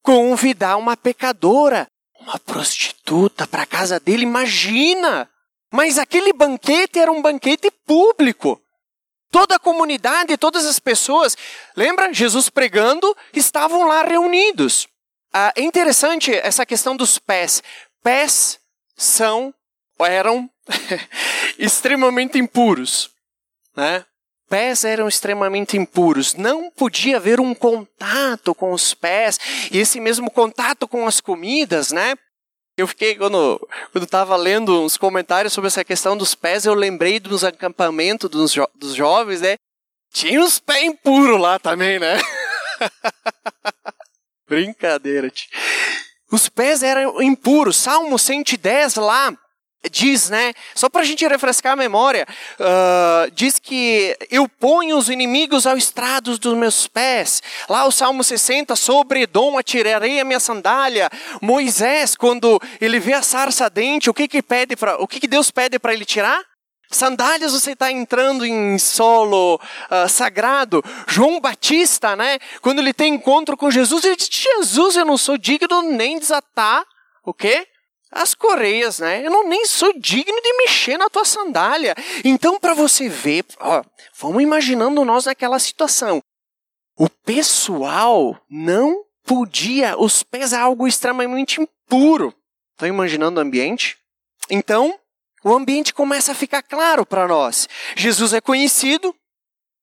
convidar 0.02 0.76
uma 0.76 0.94
pecadora, 0.94 1.86
uma 2.20 2.38
prostituta 2.38 3.46
para 3.46 3.62
a 3.62 3.66
casa 3.66 3.98
dele, 3.98 4.24
imagina! 4.24 5.30
Mas 5.72 5.98
aquele 5.98 6.30
banquete 6.34 6.98
era 6.98 7.10
um 7.10 7.22
banquete 7.22 7.70
público. 7.86 8.60
Toda 9.30 9.56
a 9.56 9.58
comunidade, 9.58 10.36
todas 10.36 10.66
as 10.66 10.78
pessoas, 10.78 11.38
lembra? 11.74 12.12
Jesus 12.12 12.50
pregando, 12.50 13.16
estavam 13.32 13.86
lá 13.86 14.02
reunidos. 14.02 14.86
Ah, 15.32 15.54
é 15.56 15.62
interessante 15.62 16.34
essa 16.34 16.66
questão 16.66 16.94
dos 16.94 17.18
pés. 17.18 17.62
Pés 18.02 18.60
são, 18.94 19.54
eram 19.98 20.50
extremamente 21.58 22.38
impuros, 22.38 23.10
né? 23.76 24.04
Pés 24.48 24.84
eram 24.84 25.06
extremamente 25.06 25.76
impuros, 25.76 26.34
não 26.34 26.70
podia 26.70 27.18
haver 27.18 27.38
um 27.38 27.54
contato 27.54 28.54
com 28.54 28.72
os 28.72 28.94
pés, 28.94 29.38
e 29.70 29.78
esse 29.78 30.00
mesmo 30.00 30.30
contato 30.30 30.88
com 30.88 31.06
as 31.06 31.20
comidas, 31.20 31.92
né? 31.92 32.14
Eu 32.76 32.86
fiquei, 32.86 33.16
quando 33.16 33.60
estava 33.96 34.36
lendo 34.36 34.84
uns 34.84 34.96
comentários 34.96 35.52
sobre 35.52 35.66
essa 35.66 35.84
questão 35.84 36.16
dos 36.16 36.34
pés, 36.34 36.64
eu 36.64 36.74
lembrei 36.74 37.18
dos 37.18 37.44
acampamentos 37.44 38.30
dos, 38.30 38.52
jo 38.52 38.66
dos 38.74 38.94
jovens, 38.94 39.40
né? 39.40 39.56
Tinha 40.12 40.40
uns 40.40 40.58
pés 40.58 40.84
impuros 40.84 41.40
lá 41.40 41.58
também, 41.58 41.98
né? 41.98 42.16
Brincadeira. 44.48 45.30
Os 46.30 46.48
pés 46.48 46.82
eram 46.82 47.20
impuros. 47.20 47.76
Salmo 47.76 48.18
110 48.18 48.94
lá, 48.94 49.36
diz, 49.90 50.28
né? 50.28 50.52
Só 50.74 50.88
para 50.88 51.02
a 51.02 51.04
gente 51.04 51.26
refrescar 51.26 51.74
a 51.74 51.76
memória, 51.76 52.26
uh, 52.58 53.30
diz 53.32 53.58
que 53.58 54.16
eu 54.30 54.48
ponho 54.48 54.96
os 54.96 55.08
inimigos 55.08 55.66
ao 55.66 55.76
estrado 55.76 56.36
dos 56.38 56.56
meus 56.56 56.86
pés. 56.88 57.42
Lá 57.68 57.84
o 57.84 57.92
Salmo 57.92 58.24
60, 58.24 58.74
sobre 58.74 59.22
Edom 59.22 59.56
atirarei 59.56 60.18
a 60.20 60.24
minha 60.24 60.40
sandália. 60.40 61.08
Moisés, 61.40 62.16
quando 62.16 62.60
ele 62.80 62.98
vê 62.98 63.12
a 63.12 63.22
sarça 63.22 63.70
dente, 63.70 64.10
o 64.10 64.14
que 64.14 64.26
que 64.26 64.42
pede 64.42 64.74
para, 64.74 65.00
o 65.00 65.06
que 65.06 65.20
que 65.20 65.28
Deus 65.28 65.50
pede 65.50 65.78
para 65.78 65.92
ele 65.92 66.04
tirar? 66.04 66.42
Sandálias 66.90 67.52
você 67.52 67.72
está 67.72 67.92
entrando 67.92 68.46
em 68.46 68.78
solo 68.78 69.56
uh, 69.56 70.08
sagrado. 70.08 70.82
João 71.06 71.38
Batista, 71.38 72.16
né? 72.16 72.38
Quando 72.62 72.78
ele 72.78 72.94
tem 72.94 73.14
encontro 73.14 73.56
com 73.58 73.70
Jesus, 73.70 74.04
ele 74.04 74.16
diz: 74.16 74.28
Jesus, 74.30 74.96
eu 74.96 75.04
não 75.04 75.18
sou 75.18 75.36
digno 75.36 75.82
nem 75.82 76.18
desatar 76.18 76.82
o 77.24 77.34
quê? 77.34 77.66
As 78.10 78.34
correias, 78.34 78.98
né? 78.98 79.24
Eu 79.24 79.30
não 79.30 79.48
nem 79.48 79.66
sou 79.66 79.92
digno 79.98 80.40
de 80.40 80.56
mexer 80.58 80.96
na 80.96 81.08
tua 81.08 81.24
sandália. 81.24 81.94
Então, 82.24 82.58
para 82.58 82.74
você 82.74 83.08
ver, 83.08 83.44
ó, 83.60 83.82
vamos 84.18 84.42
imaginando 84.42 85.04
nós 85.04 85.26
naquela 85.26 85.58
situação. 85.58 86.22
O 86.96 87.08
pessoal 87.08 88.40
não 88.50 89.04
podia, 89.24 89.98
os 89.98 90.22
pés 90.22 90.52
é 90.52 90.56
algo 90.56 90.88
extremamente 90.88 91.60
impuro. 91.60 92.34
Estão 92.72 92.88
imaginando 92.88 93.38
o 93.38 93.42
ambiente? 93.42 93.98
Então, 94.50 94.98
o 95.44 95.54
ambiente 95.54 95.92
começa 95.92 96.32
a 96.32 96.34
ficar 96.34 96.62
claro 96.62 97.04
para 97.04 97.28
nós. 97.28 97.68
Jesus 97.94 98.32
é 98.32 98.40
conhecido, 98.40 99.14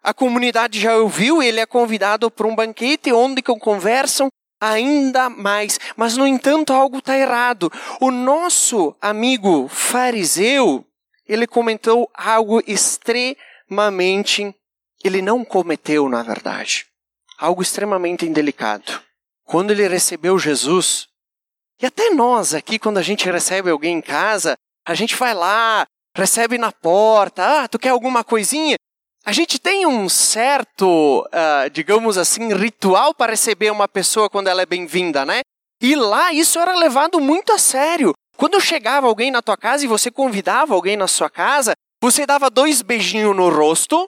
a 0.03 0.13
comunidade 0.13 0.79
já 0.79 0.98
ouviu, 0.98 1.41
ele 1.41 1.60
é 1.60 1.65
convidado 1.65 2.29
para 2.29 2.48
um 2.48 2.55
banquete 2.55 3.12
onde 3.12 3.41
conversam 3.41 4.29
ainda 4.72 5.29
mais. 5.29 5.79
Mas, 5.95 6.17
no 6.17 6.25
entanto, 6.27 6.74
algo 6.74 7.00
está 7.00 7.17
errado. 7.17 7.72
O 8.00 8.12
nosso 8.12 8.95
amigo 9.01 9.67
fariseu, 9.67 10.86
ele 11.27 11.48
comentou 11.48 12.10
algo 12.13 12.62
extremamente. 12.67 14.55
Ele 15.03 15.22
não 15.22 15.45
cometeu, 15.45 16.10
na 16.10 16.24
verdade. 16.24 16.86
Algo 17.38 17.62
extremamente 17.62 18.25
indelicado. 18.25 19.01
Quando 19.43 19.72
ele 19.72 19.88
recebeu 19.88 20.39
Jesus, 20.39 21.07
e 21.81 21.86
até 21.86 22.10
nós 22.10 22.53
aqui, 22.53 22.79
quando 22.79 22.98
a 22.98 23.01
gente 23.01 23.29
recebe 23.29 23.69
alguém 23.69 23.98
em 23.98 24.01
casa, 24.01 24.55
a 24.86 24.93
gente 24.93 25.15
vai 25.15 25.34
lá, 25.34 25.86
recebe 26.15 26.57
na 26.57 26.72
porta, 26.72 27.63
ah, 27.63 27.67
tu 27.67 27.77
quer 27.77 27.89
alguma 27.89 28.24
coisinha? 28.24 28.77
A 29.25 29.32
gente 29.32 29.58
tem 29.58 29.88
um 29.88 30.08
certo, 30.08 31.22
uh, 31.25 31.70
digamos 31.72 32.15
assim, 32.15 32.53
ritual 32.53 33.12
para 33.12 33.32
receber 33.32 33.72
uma 33.72 33.88
pessoa 33.88 34.29
quando 34.29 34.50
ela 34.50 34.62
é 34.62 34.67
bem-vinda, 34.67 35.25
né? 35.25 35.41
E 35.82 35.96
lá 35.96 36.32
isso 36.32 36.60
era 36.60 36.75
levado 36.75 37.20
muito 37.20 37.51
a 37.51 37.58
sério. 37.58 38.13
Quando 38.38 38.62
chegava 38.62 39.08
alguém 39.08 39.32
na 39.32 39.41
tua 39.41 39.58
casa 39.58 39.84
e 39.84 39.88
você 39.88 40.12
convidava 40.12 40.75
alguém 40.75 40.96
na 40.96 41.08
sua 41.08 41.27
casa, 41.27 41.74
você 42.00 42.24
dava 42.24 42.51
dois 42.51 42.84
beijinhos 42.84 43.36
no 43.36 43.50
rosto. 43.50 44.08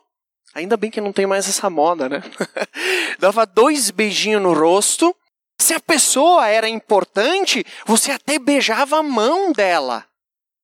Ainda 0.53 0.77
bem 0.77 0.91
que 0.91 1.01
não 1.01 1.11
tem 1.11 1.25
mais 1.25 1.49
essa 1.49 1.67
moda, 1.67 2.07
né? 2.07 2.21
dava 3.17 3.43
dois 3.43 3.89
beijinhos 3.89 4.41
no 4.41 4.53
rosto. 4.53 5.15
Se 5.59 5.73
a 5.73 5.79
pessoa 5.79 6.47
era 6.47 6.69
importante, 6.69 7.65
você 7.87 8.11
até 8.11 8.37
beijava 8.37 8.99
a 8.99 9.03
mão 9.03 9.51
dela. 9.51 10.05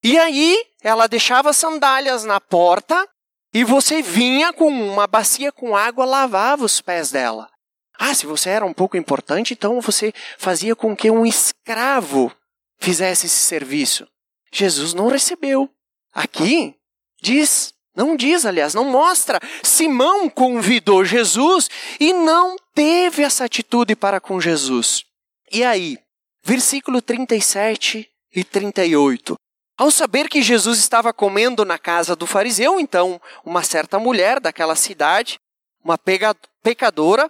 E 0.03 0.15
aí, 0.19 0.63
ela 0.83 1.07
deixava 1.07 1.51
sandálias 1.53 2.23
na 2.23 2.39
porta 2.39 3.07
e 3.53 3.63
você 3.63 4.01
vinha 4.01 4.51
com 4.51 4.67
uma 4.67 5.05
bacia 5.05 5.51
com 5.51 5.75
água, 5.75 6.05
lavava 6.05 6.65
os 6.65 6.81
pés 6.81 7.11
dela. 7.11 7.49
Ah, 7.97 8.13
se 8.13 8.25
você 8.25 8.49
era 8.49 8.65
um 8.65 8.73
pouco 8.73 8.97
importante, 8.97 9.53
então 9.53 9.79
você 9.79 10.11
fazia 10.37 10.75
com 10.75 10.95
que 10.95 11.11
um 11.11 11.25
escravo 11.25 12.31
fizesse 12.79 13.27
esse 13.27 13.37
serviço. 13.37 14.07
Jesus 14.51 14.93
não 14.93 15.07
recebeu. 15.07 15.69
Aqui 16.11 16.75
diz, 17.21 17.73
não 17.95 18.15
diz, 18.15 18.45
aliás, 18.45 18.73
não 18.73 18.85
mostra. 18.85 19.39
Simão 19.61 20.29
convidou 20.29 21.05
Jesus 21.05 21.69
e 21.99 22.11
não 22.11 22.55
teve 22.73 23.23
essa 23.23 23.45
atitude 23.45 23.95
para 23.95 24.19
com 24.19 24.41
Jesus. 24.41 25.05
E 25.51 25.63
aí, 25.63 25.97
versículo 26.43 27.01
37 27.01 28.09
e 28.35 28.43
38. 28.43 29.35
Ao 29.77 29.89
saber 29.89 30.29
que 30.29 30.41
Jesus 30.41 30.79
estava 30.79 31.11
comendo 31.11 31.65
na 31.65 31.79
casa 31.79 32.15
do 32.15 32.27
fariseu, 32.27 32.79
então 32.79 33.19
uma 33.43 33.63
certa 33.63 33.97
mulher 33.97 34.39
daquela 34.39 34.75
cidade, 34.75 35.39
uma 35.83 35.97
pecadora, 36.61 37.29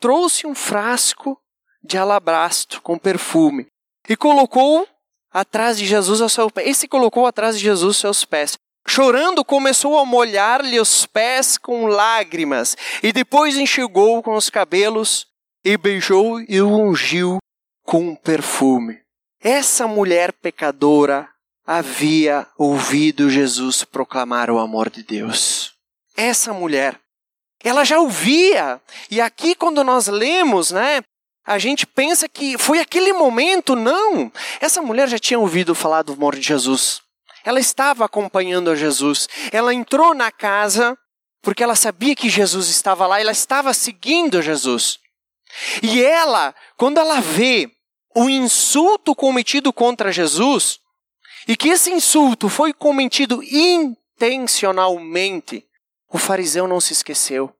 trouxe 0.00 0.46
um 0.46 0.54
frasco 0.54 1.38
de 1.82 1.98
alabastro 1.98 2.80
com 2.80 2.98
perfume 2.98 3.66
e 4.08 4.16
colocou 4.16 4.86
atrás 5.30 5.78
de 5.78 5.84
Jesus 5.84 6.20
ao 6.20 6.28
seu 6.28 6.50
pé. 6.50 6.68
E 6.68 6.74
se 6.74 6.88
colocou 6.88 7.26
atrás 7.26 7.56
de 7.56 7.62
Jesus 7.62 7.86
aos 7.86 7.98
seus 7.98 8.24
pés. 8.24 8.56
Chorando, 8.86 9.44
começou 9.44 9.98
a 9.98 10.04
molhar-lhe 10.06 10.80
os 10.80 11.04
pés 11.04 11.58
com 11.58 11.86
lágrimas 11.86 12.74
e 13.02 13.12
depois 13.12 13.56
enxugou 13.58 14.22
com 14.22 14.34
os 14.34 14.48
cabelos 14.48 15.26
e 15.62 15.76
beijou 15.76 16.40
e 16.40 16.62
ungiu 16.62 17.36
com 17.84 18.16
perfume. 18.16 18.98
Essa 19.40 19.86
mulher 19.86 20.32
pecadora 20.32 21.28
havia 21.64 22.46
ouvido 22.56 23.30
Jesus 23.30 23.84
proclamar 23.84 24.50
o 24.50 24.58
amor 24.58 24.90
de 24.90 25.02
Deus. 25.02 25.74
Essa 26.16 26.52
mulher, 26.52 26.98
ela 27.62 27.84
já 27.84 28.00
ouvia. 28.00 28.80
E 29.10 29.20
aqui 29.20 29.54
quando 29.54 29.84
nós 29.84 30.08
lemos, 30.08 30.70
né, 30.70 31.02
a 31.46 31.58
gente 31.58 31.86
pensa 31.86 32.28
que 32.28 32.58
foi 32.58 32.80
aquele 32.80 33.12
momento, 33.12 33.76
não. 33.76 34.32
Essa 34.60 34.82
mulher 34.82 35.08
já 35.08 35.18
tinha 35.18 35.38
ouvido 35.38 35.74
falar 35.74 36.02
do 36.02 36.14
amor 36.14 36.34
de 36.34 36.42
Jesus. 36.42 37.00
Ela 37.44 37.60
estava 37.60 38.04
acompanhando 38.04 38.70
a 38.70 38.74
Jesus. 38.76 39.28
Ela 39.52 39.72
entrou 39.72 40.14
na 40.14 40.32
casa 40.32 40.98
porque 41.40 41.62
ela 41.62 41.76
sabia 41.76 42.16
que 42.16 42.28
Jesus 42.28 42.68
estava 42.68 43.06
lá, 43.06 43.20
ela 43.20 43.30
estava 43.30 43.72
seguindo 43.72 44.42
Jesus. 44.42 44.98
E 45.82 46.02
ela, 46.02 46.54
quando 46.76 46.98
ela 46.98 47.20
vê 47.20 47.70
o 48.18 48.28
insulto 48.28 49.14
cometido 49.14 49.72
contra 49.72 50.10
Jesus, 50.10 50.80
e 51.46 51.56
que 51.56 51.68
esse 51.68 51.92
insulto 51.92 52.48
foi 52.48 52.72
cometido 52.72 53.40
intencionalmente, 53.44 55.64
o 56.12 56.18
fariseu 56.18 56.66
não 56.66 56.80
se 56.80 56.92
esqueceu. 56.92 57.54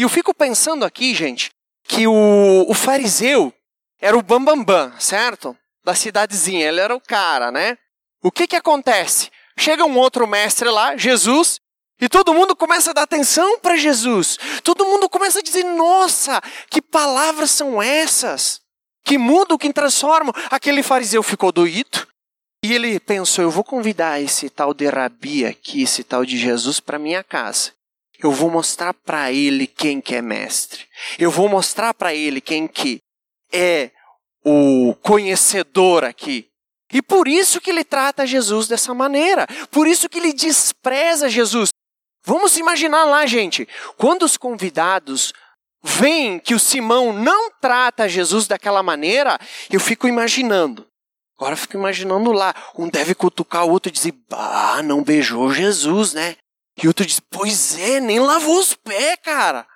E 0.00 0.04
eu 0.04 0.08
fico 0.08 0.32
pensando 0.32 0.86
aqui, 0.86 1.14
gente, 1.14 1.50
que 1.84 2.06
o, 2.06 2.64
o 2.66 2.72
fariseu 2.72 3.52
era 4.00 4.16
o 4.16 4.22
bambambam, 4.22 4.64
bam, 4.64 4.88
bam, 4.90 4.98
certo? 4.98 5.54
Da 5.84 5.94
cidadezinha, 5.94 6.68
ele 6.68 6.80
era 6.80 6.96
o 6.96 7.00
cara, 7.00 7.50
né? 7.50 7.76
O 8.22 8.32
que 8.32 8.46
que 8.46 8.56
acontece? 8.56 9.30
Chega 9.58 9.84
um 9.84 9.98
outro 9.98 10.26
mestre 10.26 10.70
lá, 10.70 10.96
Jesus, 10.96 11.60
e 12.00 12.08
todo 12.08 12.32
mundo 12.32 12.56
começa 12.56 12.92
a 12.92 12.94
dar 12.94 13.02
atenção 13.02 13.58
para 13.58 13.76
Jesus. 13.76 14.38
Todo 14.62 14.86
mundo 14.86 15.06
começa 15.08 15.40
a 15.40 15.42
dizer: 15.42 15.64
Nossa, 15.64 16.40
que 16.70 16.80
palavras 16.80 17.50
são 17.50 17.82
essas? 17.82 18.62
Que 19.08 19.16
mudam, 19.16 19.56
que 19.56 19.72
transformam. 19.72 20.34
Aquele 20.50 20.82
fariseu 20.82 21.22
ficou 21.22 21.50
doído 21.50 22.06
e 22.62 22.74
ele 22.74 23.00
pensou: 23.00 23.42
eu 23.42 23.50
vou 23.50 23.64
convidar 23.64 24.20
esse 24.20 24.50
tal 24.50 24.74
de 24.74 24.86
Rabi 24.86 25.46
aqui, 25.46 25.82
esse 25.82 26.04
tal 26.04 26.26
de 26.26 26.36
Jesus, 26.36 26.78
para 26.78 26.98
minha 26.98 27.24
casa. 27.24 27.72
Eu 28.22 28.30
vou 28.30 28.50
mostrar 28.50 28.92
para 28.92 29.32
ele 29.32 29.66
quem 29.66 30.00
que 30.00 30.14
é 30.14 30.20
mestre. 30.20 30.86
Eu 31.18 31.30
vou 31.30 31.48
mostrar 31.48 31.94
para 31.94 32.12
ele 32.12 32.40
quem 32.40 32.68
que 32.68 33.00
é 33.50 33.90
o 34.44 34.94
conhecedor 35.02 36.04
aqui. 36.04 36.46
E 36.92 37.00
por 37.00 37.28
isso 37.28 37.60
que 37.60 37.70
ele 37.70 37.84
trata 37.84 38.26
Jesus 38.26 38.66
dessa 38.66 38.92
maneira. 38.92 39.46
Por 39.70 39.86
isso 39.86 40.08
que 40.08 40.18
ele 40.18 40.32
despreza 40.32 41.28
Jesus. 41.28 41.70
Vamos 42.24 42.56
imaginar 42.56 43.04
lá, 43.04 43.24
gente, 43.24 43.68
quando 43.96 44.24
os 44.24 44.36
convidados 44.36 45.32
veem 45.82 46.38
que 46.38 46.54
o 46.54 46.58
Simão 46.58 47.12
não 47.12 47.50
trata 47.60 48.08
Jesus 48.08 48.46
daquela 48.46 48.82
maneira, 48.82 49.38
eu 49.70 49.80
fico 49.80 50.08
imaginando. 50.08 50.86
Agora 51.36 51.52
eu 51.52 51.58
fico 51.58 51.76
imaginando 51.76 52.32
lá, 52.32 52.54
um 52.76 52.88
deve 52.88 53.14
cutucar 53.14 53.64
o 53.64 53.70
outro 53.70 53.90
e 53.90 53.92
dizer, 53.92 54.12
bah, 54.28 54.82
não 54.82 55.04
beijou 55.04 55.52
Jesus, 55.52 56.12
né? 56.12 56.36
E 56.82 56.88
outro 56.88 57.06
diz, 57.06 57.20
pois 57.20 57.78
é, 57.78 58.00
nem 58.00 58.18
lavou 58.18 58.58
os 58.58 58.74
pés, 58.74 59.16
cara. 59.22 59.66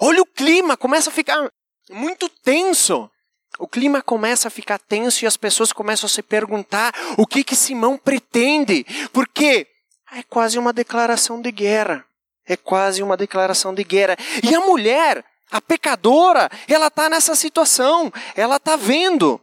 Olha 0.00 0.22
o 0.22 0.26
clima, 0.26 0.76
começa 0.76 1.10
a 1.10 1.12
ficar 1.12 1.50
muito 1.90 2.28
tenso. 2.28 3.10
O 3.58 3.66
clima 3.66 4.00
começa 4.00 4.46
a 4.46 4.50
ficar 4.50 4.78
tenso 4.78 5.24
e 5.24 5.26
as 5.26 5.36
pessoas 5.36 5.72
começam 5.72 6.06
a 6.06 6.10
se 6.10 6.22
perguntar 6.22 6.94
o 7.16 7.26
que 7.26 7.42
que 7.42 7.56
Simão 7.56 7.96
pretende. 7.98 8.84
Porque 9.12 9.66
é 10.12 10.22
quase 10.22 10.58
uma 10.58 10.72
declaração 10.72 11.40
de 11.40 11.50
guerra. 11.50 12.04
É 12.46 12.56
quase 12.56 13.02
uma 13.02 13.16
declaração 13.16 13.74
de 13.74 13.82
guerra. 13.82 14.16
E 14.42 14.54
a 14.54 14.60
mulher, 14.60 15.24
a 15.50 15.60
pecadora, 15.60 16.50
ela 16.66 16.88
está 16.88 17.08
nessa 17.08 17.34
situação, 17.34 18.12
ela 18.34 18.56
está 18.56 18.76
vendo. 18.76 19.40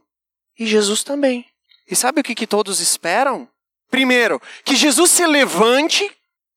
E 0.57 0.65
Jesus 0.65 1.03
também. 1.03 1.45
E 1.89 1.95
sabe 1.95 2.21
o 2.21 2.23
que, 2.23 2.35
que 2.35 2.47
todos 2.47 2.79
esperam? 2.79 3.47
Primeiro, 3.89 4.41
que 4.63 4.75
Jesus 4.75 5.11
se 5.11 5.25
levante, 5.25 6.09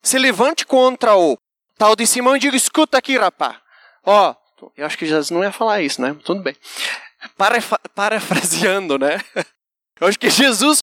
se 0.02 0.18
levante 0.18 0.64
contra 0.64 1.16
o 1.16 1.36
tal 1.76 1.94
de 1.94 2.06
Simão 2.06 2.36
e 2.36 2.40
diga: 2.40 2.56
escuta 2.56 2.98
aqui, 2.98 3.16
rapá. 3.18 3.60
Ó, 4.04 4.34
eu 4.76 4.86
acho 4.86 4.96
que 4.96 5.06
Jesus 5.06 5.30
não 5.30 5.42
ia 5.42 5.52
falar 5.52 5.82
isso, 5.82 6.00
né? 6.00 6.16
Tudo 6.24 6.42
bem. 6.42 6.56
parafraseando, 7.94 8.98
né? 8.98 9.20
Eu 10.00 10.06
acho 10.06 10.18
que 10.18 10.30
Jesus, 10.30 10.78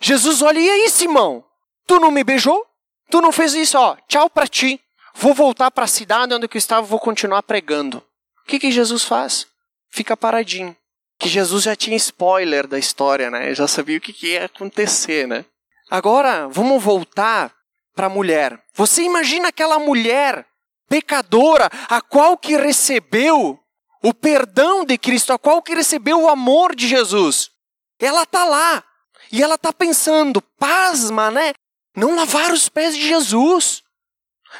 Jesus 0.00 0.42
olha, 0.42 0.58
e 0.58 0.68
aí, 0.68 0.90
Simão? 0.90 1.44
Tu 1.86 1.98
não 2.00 2.10
me 2.10 2.24
beijou? 2.24 2.66
Tu 3.10 3.20
não 3.20 3.32
fez 3.32 3.54
isso, 3.54 3.78
ó, 3.78 3.96
tchau 4.06 4.28
pra 4.28 4.46
ti. 4.46 4.80
Vou 5.20 5.34
voltar 5.34 5.72
para 5.72 5.84
a 5.84 5.88
cidade 5.88 6.32
onde 6.32 6.46
eu 6.46 6.50
estava, 6.54 6.86
vou 6.86 7.00
continuar 7.00 7.42
pregando. 7.42 7.98
O 7.98 8.46
que, 8.46 8.56
que 8.56 8.70
Jesus 8.70 9.02
faz? 9.02 9.48
Fica 9.90 10.16
paradinho. 10.16 10.76
Que 11.18 11.28
Jesus 11.28 11.64
já 11.64 11.74
tinha 11.74 11.96
spoiler 11.96 12.68
da 12.68 12.78
história, 12.78 13.28
né? 13.28 13.52
já 13.52 13.66
sabia 13.66 13.98
o 13.98 14.00
que, 14.00 14.12
que 14.12 14.28
ia 14.28 14.44
acontecer, 14.44 15.26
né? 15.26 15.44
Agora, 15.90 16.46
vamos 16.46 16.80
voltar 16.80 17.52
para 17.96 18.06
a 18.06 18.10
mulher. 18.10 18.62
Você 18.74 19.02
imagina 19.02 19.48
aquela 19.48 19.80
mulher 19.80 20.46
pecadora, 20.88 21.68
a 21.88 22.00
qual 22.00 22.38
que 22.38 22.56
recebeu 22.56 23.58
o 24.00 24.14
perdão 24.14 24.84
de 24.84 24.96
Cristo, 24.96 25.32
a 25.32 25.38
qual 25.38 25.60
que 25.60 25.74
recebeu 25.74 26.22
o 26.22 26.28
amor 26.28 26.76
de 26.76 26.86
Jesus. 26.86 27.50
Ela 27.98 28.22
está 28.22 28.44
lá 28.44 28.84
e 29.32 29.42
ela 29.42 29.56
está 29.56 29.72
pensando, 29.72 30.40
pasma, 30.40 31.28
né? 31.28 31.54
Não 31.96 32.14
lavar 32.14 32.52
os 32.52 32.68
pés 32.68 32.94
de 32.94 33.08
Jesus. 33.08 33.82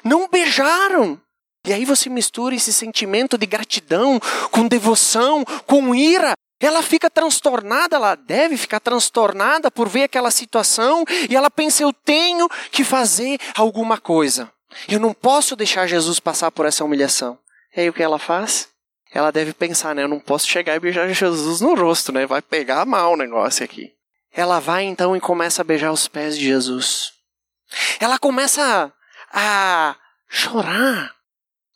Não 0.04 0.28
beijaram. 0.28 1.20
E 1.66 1.72
aí 1.72 1.84
você 1.84 2.08
mistura 2.08 2.54
esse 2.54 2.72
sentimento 2.72 3.36
de 3.36 3.46
gratidão 3.46 4.20
com 4.50 4.66
devoção, 4.66 5.44
com 5.66 5.94
ira. 5.94 6.32
Ela 6.60 6.82
fica 6.82 7.08
transtornada, 7.08 7.96
ela 7.96 8.14
deve 8.14 8.56
ficar 8.56 8.80
transtornada 8.80 9.70
por 9.70 9.88
ver 9.88 10.04
aquela 10.04 10.30
situação 10.30 11.04
e 11.28 11.36
ela 11.36 11.50
pensa: 11.50 11.82
eu 11.82 11.92
tenho 11.92 12.48
que 12.72 12.82
fazer 12.82 13.38
alguma 13.54 13.98
coisa. 13.98 14.50
Eu 14.88 14.98
não 14.98 15.14
posso 15.14 15.54
deixar 15.54 15.86
Jesus 15.86 16.18
passar 16.18 16.50
por 16.50 16.66
essa 16.66 16.84
humilhação. 16.84 17.38
E 17.76 17.80
aí 17.80 17.88
o 17.88 17.92
que 17.92 18.02
ela 18.02 18.18
faz? 18.18 18.68
Ela 19.12 19.30
deve 19.30 19.52
pensar, 19.52 19.94
né? 19.94 20.02
Eu 20.02 20.08
não 20.08 20.20
posso 20.20 20.46
chegar 20.46 20.74
e 20.74 20.80
beijar 20.80 21.08
Jesus 21.08 21.60
no 21.60 21.74
rosto, 21.74 22.12
né? 22.12 22.26
Vai 22.26 22.42
pegar 22.42 22.84
mal 22.84 23.12
o 23.12 23.16
negócio 23.16 23.64
aqui. 23.64 23.92
Ela 24.32 24.60
vai 24.60 24.84
então 24.84 25.16
e 25.16 25.20
começa 25.20 25.62
a 25.62 25.64
beijar 25.64 25.92
os 25.92 26.08
pés 26.08 26.36
de 26.36 26.44
Jesus. 26.44 27.12
Ela 28.00 28.18
começa 28.18 28.92
a 29.32 29.96
chorar. 30.28 31.14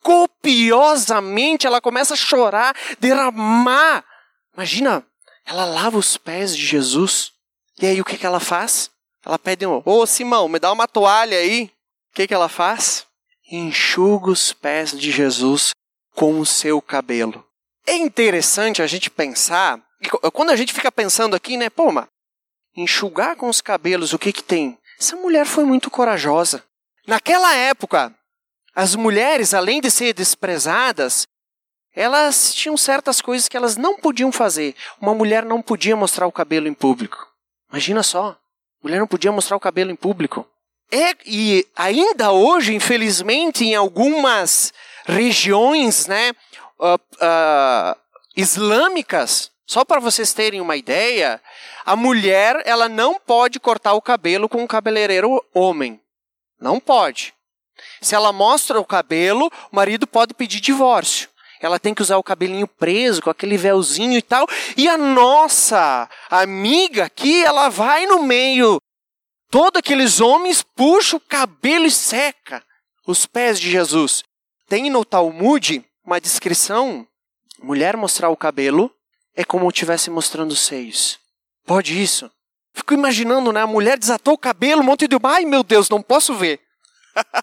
Copiosamente 0.02 1.66
ela 1.66 1.80
começa 1.80 2.14
a 2.14 2.16
chorar, 2.16 2.76
derramar. 2.98 4.04
Imagina, 4.54 5.06
ela 5.44 5.64
lava 5.64 5.96
os 5.96 6.16
pés 6.16 6.56
de 6.56 6.64
Jesus. 6.64 7.32
E 7.80 7.86
aí 7.86 8.00
o 8.00 8.04
que, 8.04 8.18
que 8.18 8.26
ela 8.26 8.40
faz? 8.40 8.90
Ela 9.24 9.38
pede 9.38 9.64
ô 9.66 10.06
Simão, 10.06 10.48
me 10.48 10.58
dá 10.58 10.72
uma 10.72 10.88
toalha 10.88 11.38
aí. 11.38 11.70
O 12.10 12.14
que, 12.14 12.26
que 12.26 12.34
ela 12.34 12.48
faz? 12.48 13.06
Enxuga 13.50 14.30
os 14.30 14.52
pés 14.52 14.90
de 14.98 15.10
Jesus 15.10 15.70
com 16.14 16.40
o 16.40 16.46
seu 16.46 16.82
cabelo. 16.82 17.44
É 17.86 17.96
interessante 17.96 18.82
a 18.82 18.86
gente 18.86 19.10
pensar, 19.10 19.80
quando 20.32 20.50
a 20.50 20.56
gente 20.56 20.72
fica 20.72 20.90
pensando 20.92 21.34
aqui, 21.34 21.56
né, 21.56 21.70
pô, 21.70 21.90
mas 21.90 22.06
enxugar 22.76 23.36
com 23.36 23.48
os 23.48 23.60
cabelos, 23.60 24.12
o 24.12 24.18
que 24.18 24.32
que 24.32 24.42
tem? 24.42 24.78
Essa 24.98 25.16
mulher 25.16 25.46
foi 25.46 25.64
muito 25.64 25.90
corajosa. 25.90 26.64
Naquela 27.06 27.54
época, 27.54 28.14
as 28.74 28.94
mulheres, 28.94 29.52
além 29.54 29.80
de 29.80 29.90
ser 29.90 30.14
desprezadas, 30.14 31.26
elas 31.94 32.54
tinham 32.54 32.76
certas 32.76 33.20
coisas 33.20 33.48
que 33.48 33.56
elas 33.56 33.76
não 33.76 33.98
podiam 33.98 34.32
fazer. 34.32 34.74
Uma 35.00 35.14
mulher 35.14 35.44
não 35.44 35.60
podia 35.60 35.96
mostrar 35.96 36.26
o 36.26 36.32
cabelo 36.32 36.68
em 36.68 36.74
público. 36.74 37.28
Imagina 37.70 38.02
só, 38.02 38.36
mulher 38.82 38.98
não 38.98 39.06
podia 39.06 39.32
mostrar 39.32 39.56
o 39.56 39.60
cabelo 39.60 39.90
em 39.90 39.96
público. 39.96 40.46
É, 40.90 41.16
e 41.24 41.66
ainda 41.74 42.32
hoje, 42.32 42.74
infelizmente, 42.74 43.64
em 43.64 43.74
algumas 43.74 44.72
regiões 45.06 46.06
né, 46.06 46.32
uh, 46.78 46.94
uh, 46.94 47.96
islâmicas, 48.36 49.50
só 49.66 49.84
para 49.84 50.00
vocês 50.00 50.34
terem 50.34 50.60
uma 50.60 50.76
ideia, 50.76 51.40
a 51.84 51.96
mulher 51.96 52.62
ela 52.66 52.90
não 52.90 53.18
pode 53.18 53.58
cortar 53.58 53.94
o 53.94 54.02
cabelo 54.02 54.48
com 54.48 54.62
um 54.62 54.66
cabeleireiro 54.66 55.42
homem. 55.54 56.01
Não 56.62 56.78
pode. 56.78 57.34
Se 58.00 58.14
ela 58.14 58.32
mostra 58.32 58.80
o 58.80 58.84
cabelo, 58.84 59.50
o 59.70 59.76
marido 59.76 60.06
pode 60.06 60.32
pedir 60.32 60.60
divórcio. 60.60 61.28
Ela 61.60 61.78
tem 61.78 61.92
que 61.92 62.02
usar 62.02 62.18
o 62.18 62.22
cabelinho 62.22 62.68
preso, 62.68 63.20
com 63.20 63.30
aquele 63.30 63.56
véuzinho 63.56 64.16
e 64.16 64.22
tal. 64.22 64.46
E 64.76 64.88
a 64.88 64.96
nossa 64.96 66.08
amiga 66.30 67.04
aqui, 67.04 67.44
ela 67.44 67.68
vai 67.68 68.06
no 68.06 68.22
meio. 68.22 68.80
Todos 69.50 69.80
aqueles 69.80 70.20
homens 70.20 70.62
puxam 70.62 71.18
o 71.18 71.20
cabelo 71.20 71.84
e 71.84 71.90
seca 71.90 72.64
os 73.06 73.26
pés 73.26 73.58
de 73.58 73.68
Jesus. 73.68 74.22
Tem 74.68 74.88
no 74.88 75.04
Talmud 75.04 75.84
uma 76.04 76.20
descrição: 76.20 77.06
mulher 77.60 77.96
mostrar 77.96 78.28
o 78.30 78.36
cabelo 78.36 78.90
é 79.34 79.44
como 79.44 79.64
se 79.66 79.74
estivesse 79.74 80.10
mostrando 80.10 80.52
os 80.52 80.60
seios. 80.60 81.18
Pode 81.66 82.00
isso? 82.00 82.30
Fico 82.74 82.94
imaginando, 82.94 83.52
né? 83.52 83.60
A 83.60 83.66
mulher 83.66 83.98
desatou 83.98 84.34
o 84.34 84.38
cabelo, 84.38 84.80
um 84.80 84.84
monte 84.84 85.06
de. 85.06 85.16
Ai 85.22 85.44
meu 85.44 85.62
Deus, 85.62 85.88
não 85.88 86.02
posso 86.02 86.34
ver. 86.34 86.60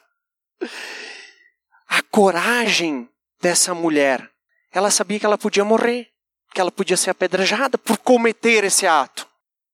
a 1.87 2.01
coragem 2.09 3.09
dessa 3.41 3.73
mulher. 3.73 4.29
Ela 4.71 4.91
sabia 4.91 5.19
que 5.19 5.25
ela 5.25 5.37
podia 5.37 5.65
morrer, 5.65 6.07
que 6.53 6.61
ela 6.61 6.71
podia 6.71 6.97
ser 6.97 7.09
apedrejada 7.09 7.77
por 7.77 7.97
cometer 7.97 8.63
esse 8.63 8.85
ato, 8.85 9.27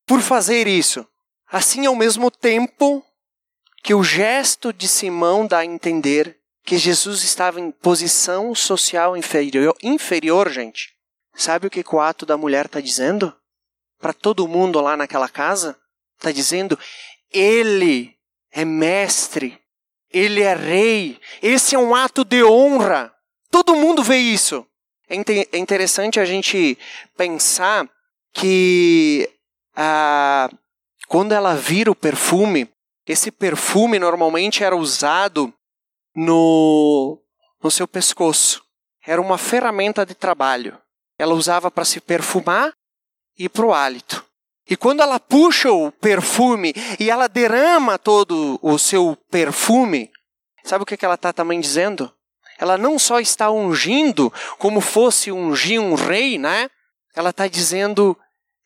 por 0.06 0.22
fazer 0.22 0.68
isso. 0.68 1.06
Assim, 1.52 1.86
ao 1.86 1.96
mesmo 1.96 2.32
tempo 2.32 3.04
que 3.84 3.94
o 3.94 4.04
gesto 4.04 4.74
de 4.74 4.88
Simão 4.88 5.46
dá 5.46 5.60
a 5.60 5.66
entender 5.66 6.40
que 6.64 6.78
Jesus 6.78 7.24
estava 7.24 7.60
em 7.60 7.70
posição 7.70 8.56
social 8.56 9.16
inferior, 9.16 9.76
inferior 9.84 10.50
gente. 10.50 10.94
Sabe 11.36 11.68
o 11.68 11.70
que 11.70 11.84
o 11.92 12.00
ato 12.00 12.26
da 12.26 12.38
mulher 12.38 12.66
está 12.66 12.80
dizendo? 12.80 13.36
Para 14.06 14.14
todo 14.14 14.48
mundo 14.48 14.80
lá 14.80 14.96
naquela 14.96 15.28
casa? 15.28 15.76
Está 16.16 16.32
dizendo: 16.32 16.78
Ele 17.34 18.16
é 18.52 18.64
mestre, 18.64 19.60
Ele 20.14 20.44
é 20.44 20.54
rei, 20.54 21.20
esse 21.42 21.74
é 21.74 21.80
um 21.80 21.96
ato 21.96 22.24
de 22.24 22.44
honra. 22.44 23.12
Todo 23.50 23.76
mundo 23.76 24.04
vê 24.04 24.18
isso. 24.18 24.64
É, 25.10 25.16
é 25.54 25.58
interessante 25.58 26.20
a 26.20 26.26
gente 26.26 26.78
pensar 27.18 27.90
que 28.32 29.28
ah, 29.76 30.52
quando 31.08 31.32
ela 31.32 31.56
vira 31.56 31.90
o 31.90 31.96
perfume, 31.96 32.70
esse 33.08 33.32
perfume 33.32 33.98
normalmente 33.98 34.64
era 34.64 34.76
usado 34.76 35.52
no, 36.16 37.20
no 37.60 37.72
seu 37.72 37.88
pescoço. 37.88 38.64
Era 39.04 39.20
uma 39.20 39.40
ferramenta 39.40 40.06
de 40.06 40.14
trabalho. 40.14 40.78
Ela 41.18 41.34
usava 41.34 41.72
para 41.72 41.86
se 41.86 42.00
perfumar 42.00 42.72
e 43.38 43.50
para 43.50 43.66
o 43.66 43.74
hálito. 43.74 44.26
E 44.68 44.76
quando 44.76 45.02
ela 45.02 45.20
puxa 45.20 45.72
o 45.72 45.92
perfume 45.92 46.74
e 47.00 47.10
ela 47.10 47.28
derrama 47.28 48.00
todo 48.00 48.60
o 48.62 48.80
seu 48.80 49.18
perfume, 49.30 50.12
sabe 50.64 50.84
o 50.84 50.86
que 50.86 51.06
ela 51.06 51.16
está 51.16 51.32
também 51.32 51.60
dizendo? 51.60 52.12
Ela 52.58 52.78
não 52.78 52.98
só 52.98 53.20
está 53.20 53.52
ungindo 53.52 54.32
como 54.58 54.82
fosse 54.82 55.32
ungir 55.32 55.80
um 55.80 55.94
rei, 55.94 56.38
né? 56.38 56.70
Ela 57.16 57.30
está 57.30 57.48
dizendo: 57.48 58.18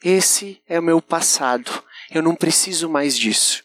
esse 0.04 0.62
é 0.68 0.80
o 0.80 0.84
meu 0.84 1.02
passado. 1.02 1.84
Eu 2.10 2.22
não 2.22 2.36
preciso 2.36 2.88
mais 2.90 3.18
disso. 3.18 3.64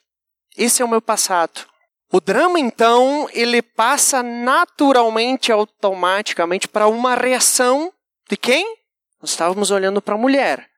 Esse 0.56 0.82
é 0.82 0.84
o 0.84 0.88
meu 0.88 1.00
passado. 1.00 1.66
O 2.12 2.20
drama, 2.20 2.60
então, 2.60 3.28
ele 3.32 3.60
passa 3.60 4.22
naturalmente, 4.22 5.50
automaticamente, 5.50 6.68
para 6.68 6.86
uma 6.86 7.14
reação 7.14 7.92
de 8.28 8.36
quem? 8.36 8.64
Nós 9.20 9.30
estávamos 9.30 9.70
olhando 9.70 10.00
para 10.00 10.14
a 10.14 10.18
mulher. 10.18 10.68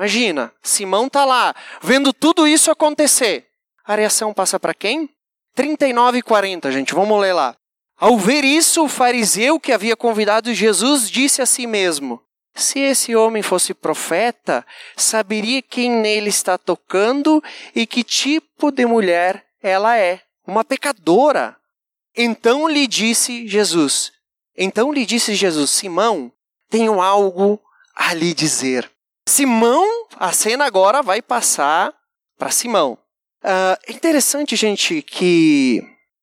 Imagina, 0.00 0.50
Simão 0.62 1.08
está 1.08 1.26
lá, 1.26 1.54
vendo 1.82 2.10
tudo 2.10 2.48
isso 2.48 2.70
acontecer. 2.70 3.48
A 3.84 3.94
reação 3.94 4.32
passa 4.32 4.58
para 4.58 4.72
quem? 4.72 5.10
39 5.54 6.20
e 6.20 6.22
40, 6.22 6.72
gente, 6.72 6.94
vamos 6.94 7.20
ler 7.20 7.34
lá. 7.34 7.54
Ao 7.98 8.16
ver 8.16 8.42
isso, 8.42 8.82
o 8.82 8.88
fariseu 8.88 9.60
que 9.60 9.72
havia 9.72 9.94
convidado 9.94 10.54
Jesus 10.54 11.10
disse 11.10 11.42
a 11.42 11.46
si 11.46 11.66
mesmo: 11.66 12.18
Se 12.54 12.78
esse 12.78 13.14
homem 13.14 13.42
fosse 13.42 13.74
profeta, 13.74 14.66
saberia 14.96 15.60
quem 15.60 15.90
nele 15.90 16.30
está 16.30 16.56
tocando 16.56 17.44
e 17.76 17.86
que 17.86 18.02
tipo 18.02 18.72
de 18.72 18.86
mulher 18.86 19.44
ela 19.62 19.98
é 19.98 20.22
uma 20.46 20.64
pecadora. 20.64 21.58
Então 22.16 22.66
lhe 22.66 22.86
disse 22.86 23.46
Jesus: 23.46 24.12
Então 24.56 24.94
lhe 24.94 25.04
disse 25.04 25.34
Jesus: 25.34 25.70
Simão, 25.70 26.32
tenho 26.70 27.02
algo 27.02 27.60
a 27.94 28.14
lhe 28.14 28.32
dizer. 28.32 28.90
Simão, 29.30 29.86
a 30.16 30.32
cena 30.32 30.64
agora 30.64 31.02
vai 31.02 31.22
passar 31.22 31.94
para 32.36 32.50
Simão. 32.50 32.98
Uh, 33.44 33.78
é 33.86 33.92
interessante, 33.92 34.56
gente, 34.56 35.00
que 35.02 35.80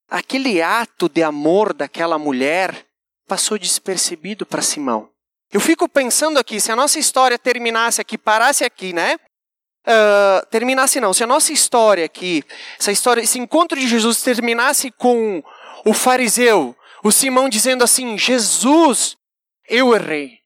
aquele 0.10 0.62
ato 0.62 1.08
de 1.08 1.24
amor 1.24 1.74
daquela 1.74 2.18
mulher 2.18 2.86
passou 3.26 3.58
despercebido 3.58 4.46
para 4.46 4.62
Simão. 4.62 5.10
Eu 5.52 5.62
fico 5.62 5.88
pensando 5.88 6.38
aqui, 6.38 6.60
se 6.60 6.70
a 6.70 6.76
nossa 6.76 7.00
história 7.00 7.40
terminasse 7.40 8.02
aqui, 8.02 8.18
parasse 8.18 8.66
aqui, 8.66 8.92
né? 8.92 9.18
uh, 9.88 10.46
terminasse 10.48 11.00
não, 11.00 11.14
se 11.14 11.24
a 11.24 11.28
nossa 11.28 11.54
história 11.54 12.04
aqui, 12.04 12.44
essa 12.78 12.92
história, 12.92 13.22
esse 13.22 13.40
encontro 13.40 13.80
de 13.80 13.88
Jesus 13.88 14.22
terminasse 14.22 14.92
com 14.92 15.42
o 15.86 15.94
fariseu, 15.94 16.76
o 17.04 17.12
Simão 17.12 17.48
dizendo 17.48 17.84
assim: 17.84 18.18
Jesus, 18.18 19.16
eu 19.70 19.96
errei. 19.96 20.37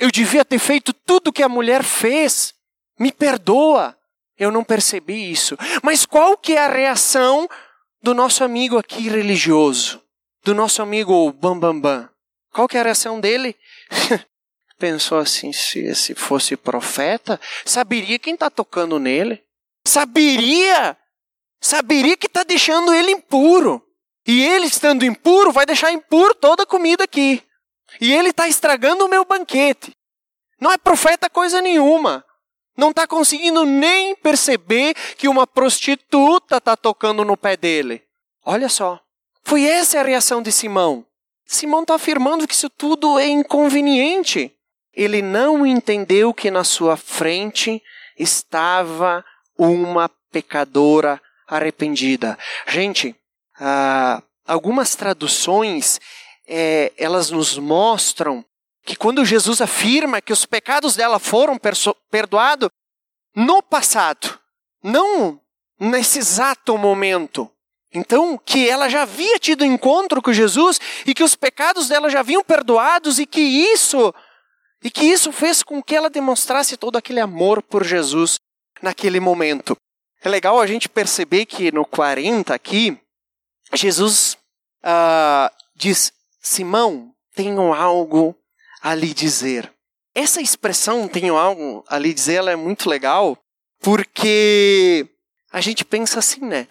Eu 0.00 0.10
devia 0.10 0.44
ter 0.44 0.58
feito 0.58 0.92
tudo 0.92 1.32
que 1.32 1.42
a 1.42 1.48
mulher 1.48 1.84
fez. 1.84 2.54
Me 2.98 3.12
perdoa. 3.12 3.96
Eu 4.38 4.50
não 4.50 4.64
percebi 4.64 5.30
isso. 5.30 5.56
Mas 5.82 6.06
qual 6.06 6.36
que 6.36 6.54
é 6.54 6.64
a 6.64 6.72
reação 6.72 7.46
do 8.02 8.14
nosso 8.14 8.42
amigo 8.42 8.78
aqui 8.78 9.10
religioso? 9.10 10.02
Do 10.42 10.54
nosso 10.54 10.80
amigo 10.80 11.30
Bambambam? 11.32 11.80
Bam, 11.80 11.80
Bam? 11.80 12.10
Qual 12.50 12.66
que 12.66 12.78
é 12.78 12.80
a 12.80 12.84
reação 12.84 13.20
dele? 13.20 13.54
pensou 14.80 15.18
assim: 15.18 15.52
se 15.52 15.80
esse 15.80 16.14
fosse 16.14 16.56
profeta, 16.56 17.38
saberia 17.64 18.18
quem 18.18 18.32
está 18.32 18.48
tocando 18.48 18.98
nele. 18.98 19.44
Saberia! 19.86 20.96
Saberia 21.60 22.16
que 22.16 22.26
está 22.26 22.42
deixando 22.42 22.94
ele 22.94 23.12
impuro. 23.12 23.86
E 24.26 24.42
ele, 24.42 24.66
estando 24.66 25.04
impuro, 25.04 25.52
vai 25.52 25.66
deixar 25.66 25.92
impuro 25.92 26.34
toda 26.34 26.62
a 26.62 26.66
comida 26.66 27.04
aqui. 27.04 27.42
E 28.00 28.12
ele 28.12 28.30
está 28.30 28.46
estragando 28.46 29.04
o 29.04 29.08
meu 29.08 29.24
banquete. 29.24 29.92
Não 30.60 30.70
é 30.70 30.76
profeta 30.76 31.30
coisa 31.30 31.62
nenhuma. 31.62 32.24
Não 32.76 32.90
está 32.90 33.06
conseguindo 33.06 33.64
nem 33.64 34.14
perceber 34.14 34.94
que 35.16 35.28
uma 35.28 35.46
prostituta 35.46 36.58
está 36.58 36.76
tocando 36.76 37.24
no 37.24 37.36
pé 37.36 37.56
dele. 37.56 38.02
Olha 38.44 38.68
só. 38.68 39.00
Foi 39.42 39.64
essa 39.64 40.00
a 40.00 40.02
reação 40.02 40.42
de 40.42 40.52
Simão. 40.52 41.04
Simão 41.46 41.82
está 41.82 41.94
afirmando 41.94 42.46
que 42.46 42.54
isso 42.54 42.70
tudo 42.70 43.18
é 43.18 43.26
inconveniente. 43.26 44.54
Ele 44.94 45.22
não 45.22 45.66
entendeu 45.66 46.32
que 46.32 46.50
na 46.50 46.64
sua 46.64 46.96
frente 46.96 47.82
estava 48.18 49.24
uma 49.58 50.08
pecadora 50.30 51.20
arrependida. 51.46 52.38
Gente, 52.66 53.14
ah, 53.58 54.22
algumas 54.46 54.94
traduções 54.94 56.00
é, 56.50 56.92
elas 56.96 57.30
nos 57.30 57.56
mostram 57.56 58.44
que 58.84 58.96
quando 58.96 59.24
Jesus 59.24 59.60
afirma 59.60 60.20
que 60.20 60.32
os 60.32 60.44
pecados 60.44 60.96
dela 60.96 61.20
foram 61.20 61.56
perdoados 62.10 62.68
no 63.36 63.62
passado, 63.62 64.36
não 64.82 65.40
nesse 65.78 66.18
exato 66.18 66.76
momento. 66.76 67.48
Então, 67.92 68.36
que 68.36 68.68
ela 68.68 68.88
já 68.88 69.02
havia 69.02 69.38
tido 69.38 69.64
encontro 69.64 70.20
com 70.20 70.32
Jesus 70.32 70.80
e 71.06 71.14
que 71.14 71.22
os 71.22 71.36
pecados 71.36 71.88
dela 71.88 72.10
já 72.10 72.20
haviam 72.20 72.42
perdoados 72.42 73.18
e 73.18 73.26
que 73.26 73.40
isso 73.40 74.12
e 74.82 74.90
que 74.90 75.04
isso 75.04 75.30
fez 75.30 75.62
com 75.62 75.82
que 75.82 75.94
ela 75.94 76.08
demonstrasse 76.08 76.76
todo 76.76 76.96
aquele 76.96 77.20
amor 77.20 77.62
por 77.62 77.84
Jesus 77.84 78.38
naquele 78.80 79.20
momento. 79.20 79.76
É 80.22 80.28
legal 80.28 80.60
a 80.60 80.66
gente 80.66 80.88
perceber 80.88 81.46
que 81.46 81.70
no 81.70 81.84
40 81.84 82.54
aqui, 82.54 82.98
Jesus 83.74 84.38
uh, 84.84 85.52
diz: 85.74 86.12
Simão, 86.40 87.12
tenho 87.34 87.72
algo 87.72 88.34
a 88.82 88.94
lhe 88.94 89.12
dizer. 89.12 89.72
Essa 90.14 90.40
expressão, 90.40 91.06
tenho 91.06 91.36
algo 91.36 91.84
a 91.88 91.98
lhe 91.98 92.12
dizer, 92.12 92.34
ela 92.34 92.50
é 92.50 92.56
muito 92.56 92.88
legal, 92.88 93.38
porque 93.80 95.08
a 95.52 95.60
gente 95.60 95.84
pensa 95.84 96.18
assim, 96.18 96.40
né? 96.40 96.66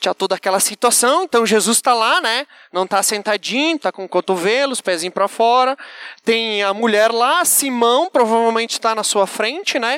Tinha 0.00 0.14
toda 0.14 0.36
aquela 0.36 0.60
situação, 0.60 1.24
então 1.24 1.44
Jesus 1.44 1.78
está 1.78 1.92
lá, 1.92 2.20
né? 2.20 2.46
Não 2.72 2.84
está 2.84 3.02
sentadinho, 3.02 3.76
está 3.76 3.90
com 3.90 4.04
o 4.04 4.08
cotovelo, 4.08 4.72
os 4.72 4.80
pezinhos 4.80 5.14
para 5.14 5.26
fora. 5.26 5.76
Tem 6.24 6.62
a 6.62 6.72
mulher 6.72 7.10
lá, 7.10 7.44
Simão, 7.44 8.08
provavelmente 8.08 8.72
está 8.72 8.94
na 8.94 9.02
sua 9.02 9.26
frente, 9.26 9.78
né? 9.78 9.96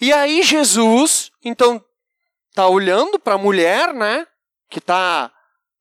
E 0.00 0.12
aí 0.12 0.42
Jesus, 0.42 1.30
então, 1.44 1.84
está 2.48 2.66
olhando 2.68 3.18
para 3.18 3.34
a 3.34 3.38
mulher, 3.38 3.92
né? 3.92 4.26
Que 4.70 4.78
está 4.78 5.30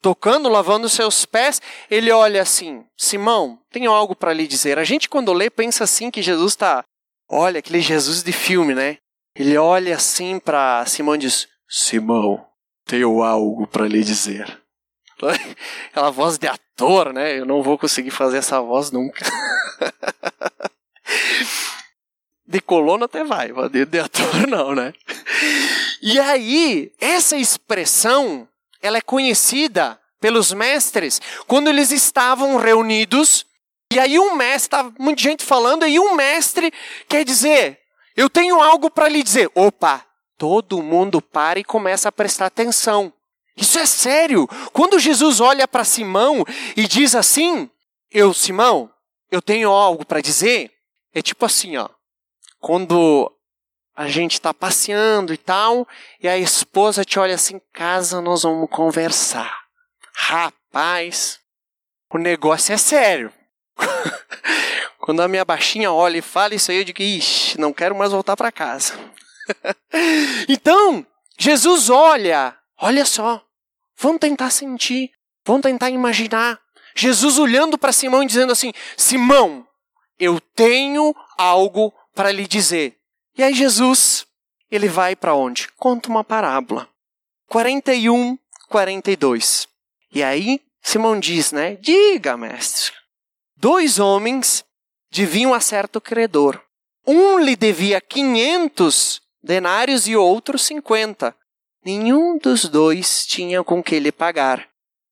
tocando, 0.03 0.49
lavando 0.49 0.89
seus 0.89 1.25
pés, 1.25 1.61
ele 1.89 2.11
olha 2.11 2.41
assim: 2.41 2.85
Simão, 2.97 3.57
tenho 3.71 3.91
algo 3.91 4.13
para 4.13 4.33
lhe 4.33 4.45
dizer. 4.45 4.77
A 4.77 4.83
gente, 4.83 5.07
quando 5.07 5.31
lê, 5.31 5.49
pensa 5.49 5.85
assim 5.85 6.11
que 6.11 6.21
Jesus 6.21 6.51
está. 6.51 6.83
Olha, 7.27 7.59
aquele 7.59 7.79
Jesus 7.79 8.21
de 8.21 8.33
filme, 8.33 8.75
né? 8.75 8.97
Ele 9.33 9.57
olha 9.57 9.95
assim 9.95 10.37
para 10.37 10.85
Simão 10.85 11.15
e 11.15 11.19
diz: 11.19 11.47
Simão, 11.67 12.45
tenho 12.85 13.23
algo 13.23 13.65
para 13.65 13.87
lhe 13.87 14.03
dizer. 14.03 14.61
Aquela 15.89 16.11
voz 16.11 16.37
de 16.37 16.47
ator, 16.47 17.13
né? 17.13 17.39
Eu 17.39 17.45
não 17.45 17.63
vou 17.63 17.77
conseguir 17.77 18.11
fazer 18.11 18.39
essa 18.39 18.59
voz 18.61 18.91
nunca. 18.91 19.25
De 22.45 22.59
colono 22.59 23.05
até 23.05 23.23
vai, 23.23 23.51
de 23.89 23.99
ator 23.99 24.47
não, 24.47 24.75
né? 24.75 24.93
E 26.03 26.19
aí, 26.19 26.91
essa 26.99 27.35
expressão 27.35 28.47
ela 28.83 28.97
é 28.97 29.01
conhecida 29.01 29.99
pelos 30.19 30.53
mestres 30.53 31.19
quando 31.47 31.69
eles 31.69 31.91
estavam 31.91 32.57
reunidos 32.57 33.45
e 33.93 33.99
aí 33.99 34.17
um 34.17 34.35
mestre, 34.35 34.65
estava 34.65 34.93
muita 34.97 35.21
gente 35.21 35.45
falando, 35.45 35.85
e 35.85 35.99
um 35.99 36.15
mestre 36.15 36.73
quer 37.07 37.23
dizer, 37.23 37.79
eu 38.15 38.27
tenho 38.27 38.59
algo 38.59 38.89
para 38.89 39.07
lhe 39.07 39.21
dizer. 39.21 39.51
Opa, 39.53 40.03
todo 40.35 40.81
mundo 40.81 41.21
para 41.21 41.59
e 41.59 41.63
começa 41.63 42.09
a 42.09 42.11
prestar 42.11 42.47
atenção. 42.47 43.13
Isso 43.55 43.77
é 43.77 43.85
sério. 43.85 44.47
Quando 44.71 44.97
Jesus 44.97 45.39
olha 45.39 45.67
para 45.67 45.83
Simão 45.83 46.43
e 46.75 46.87
diz 46.87 47.13
assim: 47.13 47.69
Eu, 48.11 48.33
Simão, 48.33 48.91
eu 49.29 49.41
tenho 49.43 49.69
algo 49.69 50.03
para 50.03 50.21
dizer. 50.21 50.71
É 51.13 51.21
tipo 51.21 51.45
assim, 51.45 51.77
ó. 51.77 51.87
Quando 52.59 53.31
a 53.95 54.07
gente 54.07 54.33
está 54.33 54.53
passeando 54.53 55.33
e 55.33 55.37
tal, 55.37 55.87
e 56.21 56.27
a 56.27 56.37
esposa 56.37 57.05
te 57.05 57.19
olha 57.19 57.35
assim, 57.35 57.61
casa, 57.71 58.21
nós 58.21 58.43
vamos 58.43 58.69
conversar. 58.69 59.63
Rapaz, 60.13 61.39
o 62.11 62.17
negócio 62.17 62.73
é 62.73 62.77
sério. 62.77 63.31
Quando 64.99 65.21
a 65.21 65.27
minha 65.27 65.43
baixinha 65.43 65.91
olha 65.91 66.17
e 66.17 66.21
fala 66.21 66.55
isso 66.55 66.71
aí, 66.71 66.77
eu 66.77 66.83
digo, 66.85 67.01
ixi, 67.01 67.59
não 67.59 67.73
quero 67.73 67.95
mais 67.95 68.11
voltar 68.11 68.37
para 68.37 68.51
casa. 68.51 68.93
então, 70.47 71.05
Jesus 71.37 71.89
olha, 71.89 72.55
olha 72.79 73.05
só, 73.05 73.43
vamos 73.97 74.19
tentar 74.19 74.49
sentir, 74.49 75.11
vamos 75.45 75.61
tentar 75.61 75.89
imaginar. 75.89 76.59
Jesus 76.95 77.37
olhando 77.37 77.77
para 77.77 77.91
Simão 77.91 78.23
e 78.23 78.27
dizendo 78.27 78.51
assim: 78.51 78.71
Simão, 78.95 79.67
eu 80.19 80.39
tenho 80.39 81.13
algo 81.37 81.93
para 82.13 82.31
lhe 82.31 82.47
dizer. 82.47 82.95
E 83.37 83.43
aí 83.43 83.53
Jesus, 83.53 84.25
ele 84.69 84.87
vai 84.87 85.15
para 85.15 85.33
onde? 85.33 85.67
Conta 85.77 86.09
uma 86.09 86.23
parábola. 86.23 86.87
41, 87.47 88.37
42. 88.69 89.67
E 90.11 90.21
aí 90.21 90.61
Simão 90.81 91.19
diz, 91.19 91.51
né? 91.51 91.75
Diga, 91.77 92.35
mestre. 92.37 92.91
Dois 93.55 93.97
homens 93.97 94.65
deviam 95.09 95.53
a 95.53 95.61
certo 95.61 96.01
credor. 96.01 96.61
Um 97.07 97.39
lhe 97.39 97.55
devia 97.55 98.01
500 98.01 99.21
denários 99.41 100.07
e 100.07 100.15
outro 100.15 100.59
50. 100.59 101.35
Nenhum 101.85 102.37
dos 102.37 102.65
dois 102.65 103.25
tinha 103.25 103.63
com 103.63 103.81
que 103.81 103.99
lhe 103.99 104.11
pagar. 104.11 104.67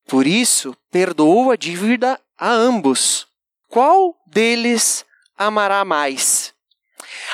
Por 0.06 0.26
isso, 0.26 0.76
perdoou 0.90 1.50
a 1.50 1.56
dívida 1.56 2.20
a 2.38 2.50
ambos. 2.50 3.26
Qual 3.68 4.16
deles 4.26 5.04
amará 5.36 5.84
mais? 5.84 6.52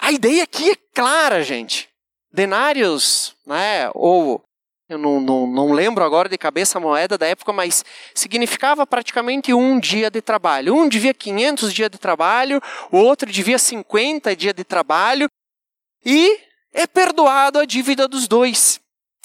A 0.01 0.13
ideia 0.13 0.43
aqui 0.43 0.71
é 0.71 0.77
clara, 0.95 1.43
gente. 1.43 1.89
Denários, 2.33 3.35
né, 3.47 3.91
ou 3.95 4.43
eu 4.89 4.97
não, 4.97 5.21
não, 5.21 5.47
não 5.47 5.73
lembro 5.73 6.03
agora 6.03 6.31
de 6.31 6.39
cabeça 6.39 6.79
a 6.79 6.81
moeda 6.81 7.19
da 7.19 7.27
época, 7.27 7.53
mas 7.53 7.85
significava 8.15 8.87
praticamente 8.87 9.53
um 9.53 9.79
dia 9.79 10.11
de 10.11 10.23
trabalho. 10.23 10.75
Um 10.75 10.89
devia 10.89 11.13
500 11.13 11.75
dias 11.75 11.91
de 11.91 11.99
trabalho, 11.99 12.59
o 12.91 12.97
outro 12.97 13.31
devia 13.31 13.59
50 13.59 14.35
dias 14.35 14.55
de 14.55 14.65
trabalho, 14.65 15.29
e 16.05 16.41
é 16.73 16.87
perdoado 16.87 17.59
a 17.59 17.67
dívida 17.67 18.09
dos 18.09 18.27
dois. 18.27 18.81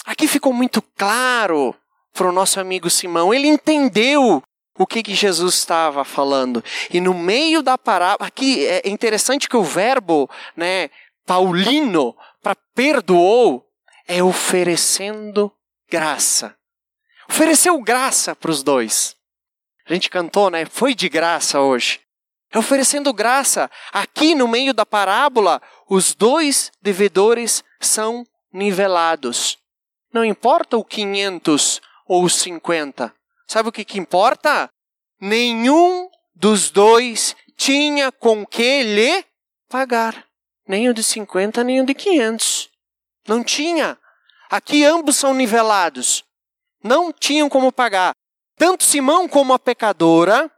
Aqui 0.06 0.28
ficou 0.28 0.52
muito 0.52 0.82
claro 0.98 1.74
para 2.12 2.28
o 2.28 2.34
nosso 2.34 2.60
amigo 2.60 2.90
Simão. 2.90 3.34
Ele 3.34 3.48
entendeu 3.48 4.44
o 4.78 4.88
que, 4.88 5.04
que 5.04 5.14
Jesus 5.14 5.56
estava 5.56 6.04
falando. 6.04 6.64
E 6.92 7.00
no 7.00 7.14
meio 7.14 7.62
da 7.62 7.78
parábola, 7.78 8.28
aqui 8.28 8.66
é 8.66 8.88
interessante 8.90 9.48
que 9.48 9.58
o 9.58 9.64
verbo, 9.64 10.30
né, 10.56 10.90
paulino, 11.26 12.16
para 12.42 12.56
perdoou, 12.74 13.66
é 14.08 14.24
oferecendo 14.24 15.52
graça. 15.90 16.56
Ofereceu 17.30 17.80
graça 17.82 18.36
para 18.36 18.52
os 18.52 18.64
dois. 18.64 19.16
A 19.86 19.94
gente 19.94 20.10
cantou, 20.10 20.50
né? 20.50 20.66
Foi 20.66 20.94
de 20.96 21.10
graça 21.10 21.60
hoje. 21.60 22.02
É 22.52 22.58
oferecendo 22.58 23.14
graça. 23.14 23.70
Aqui 23.92 24.36
no 24.36 24.48
meio 24.48 24.74
da 24.74 24.86
parábola, 24.86 25.62
os 25.90 26.14
dois 26.14 26.72
devedores 26.82 27.64
são 27.80 28.26
nivelados. 28.52 29.58
Não 30.14 30.24
importa 30.24 30.78
o 30.78 30.86
500 30.86 31.82
ou 32.08 32.24
os 32.24 32.36
50. 32.36 33.14
Sabe 33.48 33.70
o 33.70 33.72
que, 33.72 33.86
que 33.86 34.00
importa? 34.00 34.70
Nenhum 35.20 36.10
dos 36.36 36.70
dois 36.70 37.36
tinha 37.56 38.12
com 38.12 38.46
que 38.46 38.84
lhe 38.84 39.26
pagar. 39.70 40.26
Nem 40.68 40.90
o 40.90 40.94
de 40.94 41.04
50, 41.04 41.64
nem 41.64 41.82
o 41.82 41.86
de 41.86 41.94
500. 41.94 42.70
Não 43.28 43.44
tinha. 43.44 43.98
Aqui 44.50 44.84
ambos 44.84 45.16
são 45.16 45.34
nivelados. 45.34 46.24
Não 46.84 47.12
tinham 47.12 47.50
como 47.50 47.72
pagar. 47.72 48.14
Tanto 48.56 48.84
Simão 48.84 49.28
como 49.28 49.54
a 49.54 49.60
pecadora 49.60 50.52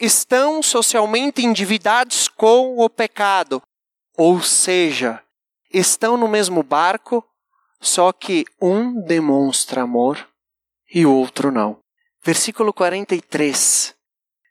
estão 0.00 0.62
socialmente 0.62 1.44
endividados 1.44 2.28
com 2.28 2.78
o 2.78 2.88
pecado. 2.88 3.62
Ou 4.16 4.42
seja, 4.42 5.22
estão 5.72 6.16
no 6.16 6.28
mesmo 6.28 6.62
barco, 6.62 7.24
só 7.80 8.12
que 8.12 8.44
um 8.60 9.00
demonstra 9.00 9.82
amor 9.82 10.26
e 10.92 11.04
o 11.04 11.14
outro 11.14 11.50
não. 11.50 11.78
Versículo 12.26 12.72
43. 12.72 13.94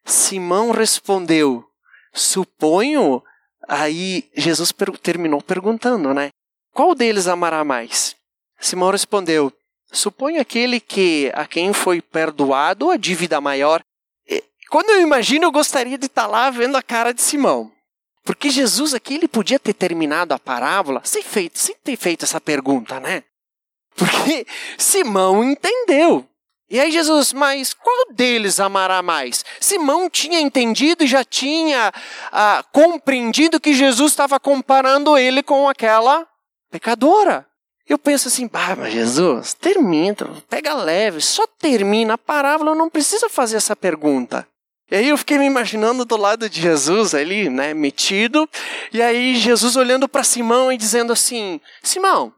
Simão 0.06 0.72
respondeu: 0.72 1.66
Suponho. 2.14 3.22
Aí 3.68 4.30
Jesus 4.34 4.72
per 4.72 4.98
terminou 5.00 5.42
perguntando, 5.42 6.14
né? 6.14 6.30
Qual 6.72 6.96
deles 6.96 7.28
amará 7.28 7.66
mais? 7.66 8.16
Simão 8.62 8.92
respondeu: 8.92 9.52
Suponho 9.92 10.40
aquele 10.40 10.80
que 10.80 11.30
a 11.36 11.46
quem 11.46 11.74
foi 11.74 12.02
perdoado 12.02 12.90
a 12.92 12.96
dívida 12.96 13.42
maior. 13.42 13.82
Quando 14.70 14.92
eu 14.92 15.02
imagino, 15.02 15.44
eu 15.44 15.52
gostaria 15.52 15.98
de 15.98 16.06
estar 16.06 16.28
lá 16.28 16.50
vendo 16.50 16.78
a 16.78 16.82
cara 16.82 17.14
de 17.14 17.22
Simão. 17.22 17.70
Porque 18.24 18.50
Jesus 18.50 18.94
aqui 18.94 19.16
ele 19.16 19.28
podia 19.28 19.60
ter 19.60 19.74
terminado 19.74 20.34
a 20.34 20.40
parábola 20.40 21.02
sem, 21.04 21.22
feito, 21.22 21.60
sem 21.60 21.76
ter 21.84 21.98
feito 21.98 22.24
essa 22.24 22.40
pergunta, 22.40 23.02
né? 23.02 23.24
Porque 23.98 24.48
Simão 24.78 25.44
entendeu. 25.44 26.26
E 26.70 26.80
aí 26.80 26.92
Jesus, 26.92 27.32
mas 27.32 27.74
qual 27.74 28.08
deles 28.12 28.60
amará 28.60 29.02
mais? 29.04 29.46
Simão 29.60 30.10
tinha 30.10 30.40
entendido 30.40 31.04
e 31.04 31.08
já 31.08 31.24
tinha 31.24 31.94
ah, 32.32 32.64
compreendido 32.72 33.60
que 33.60 33.74
Jesus 33.74 34.12
estava 34.12 34.40
comparando 34.40 35.18
ele 35.18 35.44
com 35.44 35.70
aquela 35.70 36.28
pecadora. 36.72 37.46
Eu 37.88 38.00
penso 38.00 38.28
assim, 38.28 38.48
bah, 38.48 38.76
mas 38.76 38.92
Jesus, 38.92 39.54
termina, 39.54 40.42
pega 40.50 40.74
leve, 40.74 41.22
só 41.22 41.46
termina 41.46 42.16
a 42.16 42.18
parábola, 42.18 42.74
não 42.74 42.90
precisa 42.90 43.30
fazer 43.30 43.58
essa 43.58 43.76
pergunta. 43.76 44.48
E 44.90 44.96
aí 44.96 45.10
eu 45.10 45.18
fiquei 45.18 45.38
me 45.38 45.46
imaginando 45.46 46.04
do 46.04 46.18
lado 46.18 46.50
de 46.50 46.62
Jesus 46.62 47.14
ali, 47.14 47.48
né, 47.48 47.76
metido, 47.76 48.50
e 48.92 49.04
aí 49.04 49.36
Jesus 49.36 49.76
olhando 49.76 50.08
para 50.08 50.24
Simão 50.24 50.72
e 50.72 50.78
dizendo 50.78 51.14
assim: 51.14 51.62
Simão, 51.84 52.34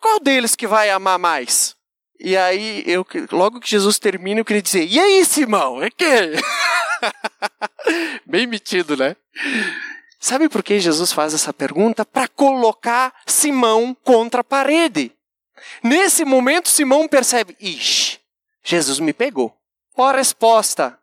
qual 0.00 0.20
deles 0.20 0.54
que 0.54 0.66
vai 0.66 0.90
amar 0.90 1.18
mais? 1.18 1.73
E 2.18 2.36
aí, 2.36 2.84
eu, 2.86 3.06
logo 3.32 3.60
que 3.60 3.68
Jesus 3.68 3.98
termina, 3.98 4.40
eu 4.40 4.44
queria 4.44 4.62
dizer: 4.62 4.86
E 4.86 4.98
aí, 4.98 5.24
Simão? 5.24 5.82
É 5.82 5.90
que? 5.90 6.04
Bem 8.24 8.46
metido, 8.46 8.96
né? 8.96 9.16
Sabe 10.20 10.48
por 10.48 10.62
que 10.62 10.80
Jesus 10.80 11.12
faz 11.12 11.34
essa 11.34 11.52
pergunta? 11.52 12.04
Para 12.04 12.28
colocar 12.28 13.12
Simão 13.26 13.94
contra 14.02 14.40
a 14.40 14.44
parede. 14.44 15.12
Nesse 15.82 16.24
momento, 16.24 16.68
Simão 16.68 17.06
percebe: 17.06 17.56
Ixi, 17.60 18.20
Jesus 18.62 19.00
me 19.00 19.12
pegou. 19.12 19.54
Qual 19.92 20.08
a 20.08 20.16
resposta? 20.16 20.98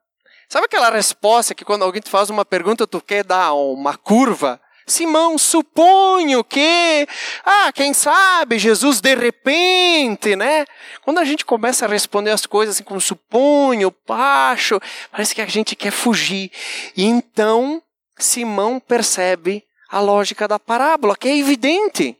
Sabe 0.49 0.65
aquela 0.65 0.89
resposta 0.89 1.55
que 1.55 1.63
quando 1.63 1.83
alguém 1.83 2.01
te 2.01 2.09
faz 2.09 2.29
uma 2.29 2.43
pergunta, 2.43 2.85
tu 2.85 2.99
quer 2.99 3.23
dar 3.23 3.53
uma 3.53 3.95
curva? 3.95 4.59
Simão, 4.85 5.37
suponho 5.37 6.43
que, 6.43 7.07
ah, 7.45 7.71
quem 7.73 7.93
sabe, 7.93 8.59
Jesus 8.59 8.99
de 8.99 9.15
repente, 9.15 10.35
né? 10.35 10.65
Quando 11.01 11.19
a 11.19 11.25
gente 11.25 11.45
começa 11.45 11.85
a 11.85 11.89
responder 11.89 12.31
as 12.31 12.45
coisas 12.45 12.75
assim 12.75 12.83
como 12.83 12.99
suponho, 12.99 13.93
acho, 14.09 14.79
parece 15.11 15.35
que 15.35 15.41
a 15.41 15.45
gente 15.45 15.75
quer 15.75 15.91
fugir. 15.91 16.51
E 16.95 17.05
então, 17.05 17.81
Simão 18.17 18.79
percebe 18.79 19.63
a 19.89 19.99
lógica 19.99 20.47
da 20.47 20.57
parábola, 20.57 21.15
que 21.15 21.27
é 21.27 21.37
evidente. 21.37 22.17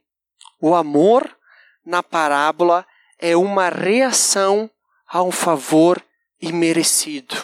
O 0.60 0.76
amor 0.76 1.30
na 1.86 2.04
parábola 2.04 2.86
é 3.18 3.36
uma 3.36 3.70
reação 3.70 4.70
a 5.08 5.22
um 5.24 5.32
favor 5.32 6.02
imerecido. 6.42 7.36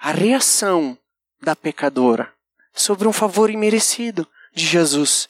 A 0.00 0.12
reação 0.12 0.96
da 1.40 1.54
pecadora 1.54 2.32
sobre 2.72 3.08
um 3.08 3.12
favor 3.12 3.50
imerecido 3.50 4.26
de 4.56 4.64
Jesus. 4.64 5.28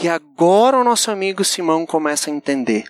E 0.00 0.08
agora 0.08 0.78
o 0.78 0.84
nosso 0.84 1.10
amigo 1.10 1.44
Simão 1.44 1.84
começa 1.84 2.30
a 2.30 2.32
entender. 2.32 2.84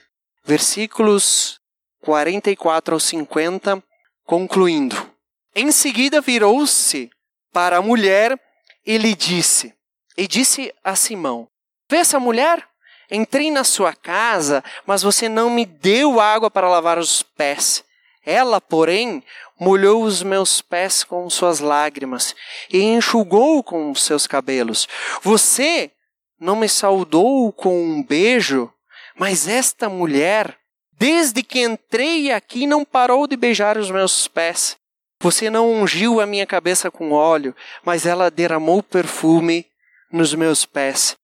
Versículos 0.45 1.59
44 2.03 2.95
ao 2.95 3.01
50, 3.01 3.83
concluindo. 4.25 5.11
Em 5.55 5.73
seguida 5.73 6.21
virou-se 6.21 7.11
para 7.51 7.79
a 7.79 7.83
mulher 7.83 8.39
e 8.87 8.99
lhe 8.99 9.15
disse: 9.15 9.75
E 10.17 10.29
disse 10.29 10.73
a 10.85 10.95
Simão: 10.95 11.49
Vê 11.89 11.97
essa 11.97 12.21
mulher? 12.21 12.69
Entrei 13.11 13.51
na 13.51 13.65
sua 13.65 13.93
casa, 13.93 14.63
mas 14.87 15.03
você 15.03 15.29
não 15.29 15.51
me 15.51 15.65
deu 15.65 16.21
água 16.21 16.51
para 16.51 16.69
lavar 16.69 16.99
os 16.99 17.23
pés. 17.23 17.83
Ela, 18.25 18.61
porém, 18.61 19.23
molhou 19.59 20.03
os 20.03 20.23
meus 20.23 20.61
pés 20.61 21.03
com 21.03 21.29
suas 21.31 21.61
lágrimas 21.61 22.35
e 22.71 22.83
enxugou 22.83 23.63
com 23.63 23.95
seus 23.95 24.27
cabelos. 24.27 24.87
Você 25.23 25.91
não 26.39 26.57
me 26.57 26.69
saudou 26.69 27.53
com 27.53 27.83
um 27.83 28.03
beijo, 28.03 28.73
mas 29.17 29.49
esta 29.49 29.89
mulher, 29.89 30.57
desde 30.93 31.43
que 31.43 31.63
entrei 31.63 32.31
aqui, 32.31 32.67
não 32.67 32.85
parou 32.85 33.27
de 33.27 33.37
beijar 33.37 33.79
os 33.79 33.91
meus 33.91 34.29
pés. 34.29 34.77
Você 35.23 35.51
não 35.51 35.71
ungiu 35.71 36.21
a 36.21 36.27
minha 36.27 36.47
cabeça 36.47 36.91
com 36.91 37.13
óleo, 37.13 37.55
mas 37.85 38.07
ela 38.07 38.31
derramou 38.31 38.83
perfume 38.83 39.67
nos 40.11 40.35
meus 40.35 40.65
pés. 40.65 41.17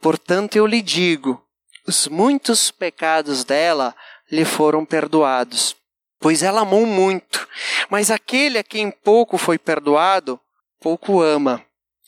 Portanto, 0.00 0.56
eu 0.56 0.66
lhe 0.66 0.82
digo: 0.82 1.42
os 1.86 2.06
muitos 2.08 2.70
pecados 2.70 3.44
dela 3.44 3.94
lhe 4.30 4.44
foram 4.44 4.84
perdoados 4.84 5.77
pois 6.20 6.42
ela 6.42 6.60
amou 6.60 6.86
muito. 6.86 7.46
Mas 7.88 8.10
aquele 8.10 8.58
a 8.58 8.64
quem 8.64 8.90
pouco 8.90 9.38
foi 9.38 9.58
perdoado, 9.58 10.38
pouco 10.80 11.20
ama. 11.20 11.64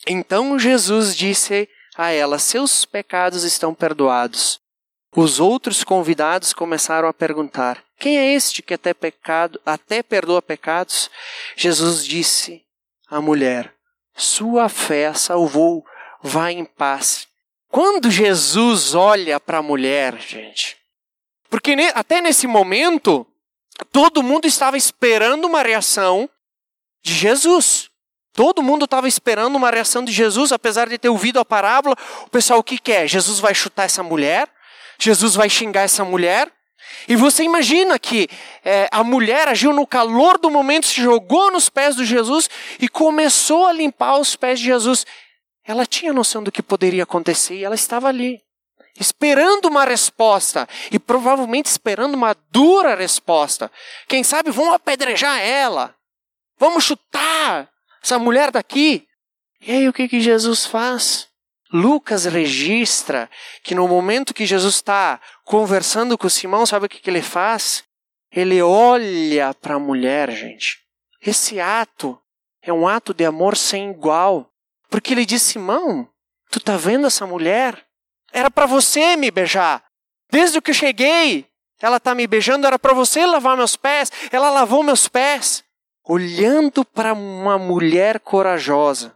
Então 0.07 0.57
Jesus 0.57 1.15
disse 1.15 1.67
a 1.95 2.11
ela: 2.11 2.39
Seus 2.39 2.85
pecados 2.85 3.43
estão 3.43 3.73
perdoados. 3.73 4.59
Os 5.15 5.39
outros 5.39 5.83
convidados 5.83 6.53
começaram 6.53 7.07
a 7.07 7.13
perguntar: 7.13 7.83
Quem 7.99 8.17
é 8.17 8.33
este 8.33 8.61
que 8.61 8.73
até 8.73 8.93
pecado, 8.93 9.59
até 9.65 10.01
perdoa 10.01 10.41
pecados? 10.41 11.09
Jesus 11.55 12.05
disse 12.05 12.63
à 13.09 13.19
mulher: 13.19 13.73
Sua 14.15 14.69
fé 14.69 15.07
a 15.07 15.13
salvou, 15.13 15.85
vá 16.21 16.51
em 16.51 16.65
paz. 16.65 17.27
Quando 17.67 18.11
Jesus 18.11 18.95
olha 18.95 19.39
para 19.39 19.59
a 19.59 19.63
mulher, 19.63 20.17
gente, 20.19 20.77
porque 21.49 21.71
até 21.93 22.21
nesse 22.21 22.47
momento 22.47 23.25
Todo 23.91 24.23
mundo 24.23 24.45
estava 24.45 24.77
esperando 24.77 25.45
uma 25.45 25.61
reação 25.61 26.29
de 27.03 27.13
Jesus. 27.13 27.89
Todo 28.33 28.63
mundo 28.63 28.85
estava 28.85 29.07
esperando 29.07 29.55
uma 29.55 29.69
reação 29.69 30.05
de 30.05 30.11
Jesus, 30.11 30.51
apesar 30.51 30.87
de 30.87 30.97
ter 30.97 31.09
ouvido 31.09 31.39
a 31.39 31.45
parábola. 31.45 31.95
O 32.25 32.29
pessoal, 32.29 32.59
o 32.59 32.63
que 32.63 32.77
quer? 32.77 33.07
Jesus 33.07 33.39
vai 33.39 33.53
chutar 33.53 33.83
essa 33.83 34.01
mulher? 34.01 34.47
Jesus 34.99 35.35
vai 35.35 35.49
xingar 35.49 35.81
essa 35.81 36.05
mulher? 36.05 36.51
E 37.07 37.15
você 37.15 37.43
imagina 37.43 37.97
que 37.97 38.29
é, 38.63 38.87
a 38.91 39.03
mulher 39.03 39.47
agiu 39.47 39.73
no 39.73 39.85
calor 39.87 40.37
do 40.37 40.49
momento, 40.49 40.87
se 40.87 41.01
jogou 41.01 41.51
nos 41.51 41.69
pés 41.69 41.95
de 41.95 42.05
Jesus 42.05 42.49
e 42.79 42.87
começou 42.87 43.65
a 43.65 43.73
limpar 43.73 44.17
os 44.19 44.35
pés 44.35 44.59
de 44.59 44.65
Jesus. 44.65 45.05
Ela 45.65 45.85
tinha 45.85 46.13
noção 46.13 46.43
do 46.43 46.51
que 46.51 46.61
poderia 46.61 47.03
acontecer 47.03 47.55
e 47.55 47.63
ela 47.63 47.75
estava 47.75 48.07
ali 48.07 48.41
esperando 48.99 49.65
uma 49.65 49.85
resposta 49.85 50.67
e 50.91 50.99
provavelmente 50.99 51.67
esperando 51.67 52.15
uma 52.15 52.35
dura 52.51 52.95
resposta. 52.95 53.71
Quem 54.07 54.23
sabe 54.23 54.51
vão 54.51 54.73
apedrejar 54.73 55.39
ela, 55.39 55.95
vamos 56.57 56.83
chutar 56.83 57.69
essa 58.03 58.19
mulher 58.19 58.51
daqui. 58.51 59.07
E 59.61 59.71
aí 59.71 59.87
o 59.87 59.93
que, 59.93 60.07
que 60.07 60.19
Jesus 60.19 60.65
faz? 60.65 61.27
Lucas 61.73 62.25
registra 62.25 63.29
que 63.63 63.73
no 63.73 63.87
momento 63.87 64.33
que 64.33 64.45
Jesus 64.45 64.75
está 64.75 65.21
conversando 65.45 66.17
com 66.17 66.27
Simão, 66.27 66.65
sabe 66.65 66.85
o 66.85 66.89
que, 66.89 66.99
que 66.99 67.09
ele 67.09 67.21
faz? 67.21 67.83
Ele 68.31 68.61
olha 68.61 69.53
para 69.53 69.75
a 69.75 69.79
mulher, 69.79 70.29
gente. 70.31 70.79
Esse 71.21 71.59
ato 71.59 72.19
é 72.61 72.73
um 72.73 72.87
ato 72.87 73.13
de 73.13 73.25
amor 73.25 73.55
sem 73.55 73.91
igual. 73.91 74.49
Porque 74.89 75.13
ele 75.13 75.25
diz: 75.25 75.41
Simão, 75.41 76.09
tu 76.49 76.59
tá 76.59 76.75
vendo 76.75 77.07
essa 77.07 77.25
mulher? 77.25 77.85
Era 78.31 78.49
para 78.49 78.65
você 78.65 79.15
me 79.15 79.31
beijar. 79.31 79.83
Desde 80.31 80.61
que 80.61 80.71
eu 80.71 80.75
cheguei, 80.75 81.45
ela 81.81 81.97
está 81.97 82.13
me 82.15 82.27
beijando, 82.27 82.67
era 82.67 82.79
para 82.79 82.93
você 82.93 83.25
lavar 83.25 83.57
meus 83.57 83.75
pés. 83.75 84.11
Ela 84.31 84.49
lavou 84.49 84.83
meus 84.83 85.07
pés. 85.07 85.63
Olhando 86.03 86.85
para 86.85 87.13
uma 87.13 87.57
mulher 87.57 88.19
corajosa. 88.19 89.15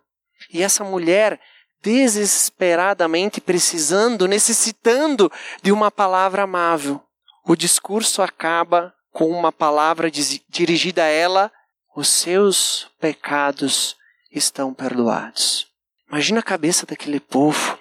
E 0.51 0.61
essa 0.61 0.83
mulher 0.83 1.39
desesperadamente 1.81 3.39
precisando, 3.39 4.27
necessitando 4.27 5.31
de 5.61 5.71
uma 5.71 5.91
palavra 5.91 6.43
amável. 6.43 6.99
O 7.45 7.55
discurso 7.55 8.23
acaba 8.23 8.91
com 9.11 9.29
uma 9.29 9.51
palavra 9.51 10.09
dirigida 10.49 11.03
a 11.03 11.07
ela: 11.07 11.51
os 11.95 12.09
seus 12.09 12.89
pecados 12.99 13.95
estão 14.31 14.73
perdoados. 14.73 15.67
Imagina 16.09 16.39
a 16.39 16.43
cabeça 16.43 16.87
daquele 16.87 17.19
povo 17.19 17.77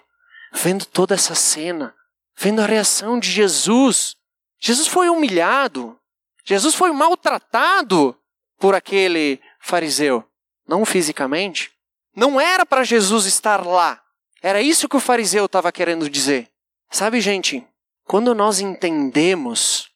vendo 0.55 0.87
toda 0.87 1.15
essa 1.15 1.35
cena, 1.35 1.95
vendo 2.37 2.63
a 2.63 2.67
reação 2.67 3.19
de 3.19 3.31
Jesus. 3.31 4.17
Jesus 4.61 4.87
foi 4.87 5.09
humilhado, 5.09 5.99
Jesus 6.45 6.75
foi 6.75 6.93
maltratado 6.93 8.17
por 8.59 8.75
aquele 8.75 9.41
fariseu, 9.61 10.25
não 10.67 10.85
fisicamente. 10.85 11.73
Não 12.17 12.41
era 12.41 12.65
para 12.65 12.85
Jesus 12.85 13.27
estar 13.27 13.67
lá. 13.67 14.01
Era 14.41 14.63
isso 14.63 14.89
que 14.89 14.97
o 14.97 15.01
fariseu 15.01 15.47
estava 15.47 15.73
querendo 15.73 16.09
dizer. 16.09 16.49
Sabe, 16.91 17.21
gente, 17.21 17.67
quando 18.05 18.35
nós 18.35 18.61
entendemos, 18.61 19.91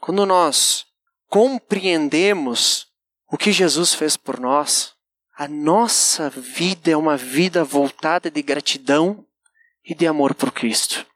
quando 0.00 0.26
nós 0.26 0.84
compreendemos 1.28 2.88
o 3.30 3.38
que 3.38 3.52
Jesus 3.52 3.94
fez 3.94 4.16
por 4.16 4.38
nós, 4.38 4.92
a 5.34 5.48
nossa 5.48 6.28
vida 6.28 6.90
é 6.90 6.96
uma 6.96 7.16
vida 7.16 7.64
voltada 7.64 8.30
de 8.30 8.42
gratidão 8.42 9.24
e 9.84 9.94
de 9.94 10.06
amor 10.06 10.34
por 10.34 10.52
Cristo. 10.52 11.06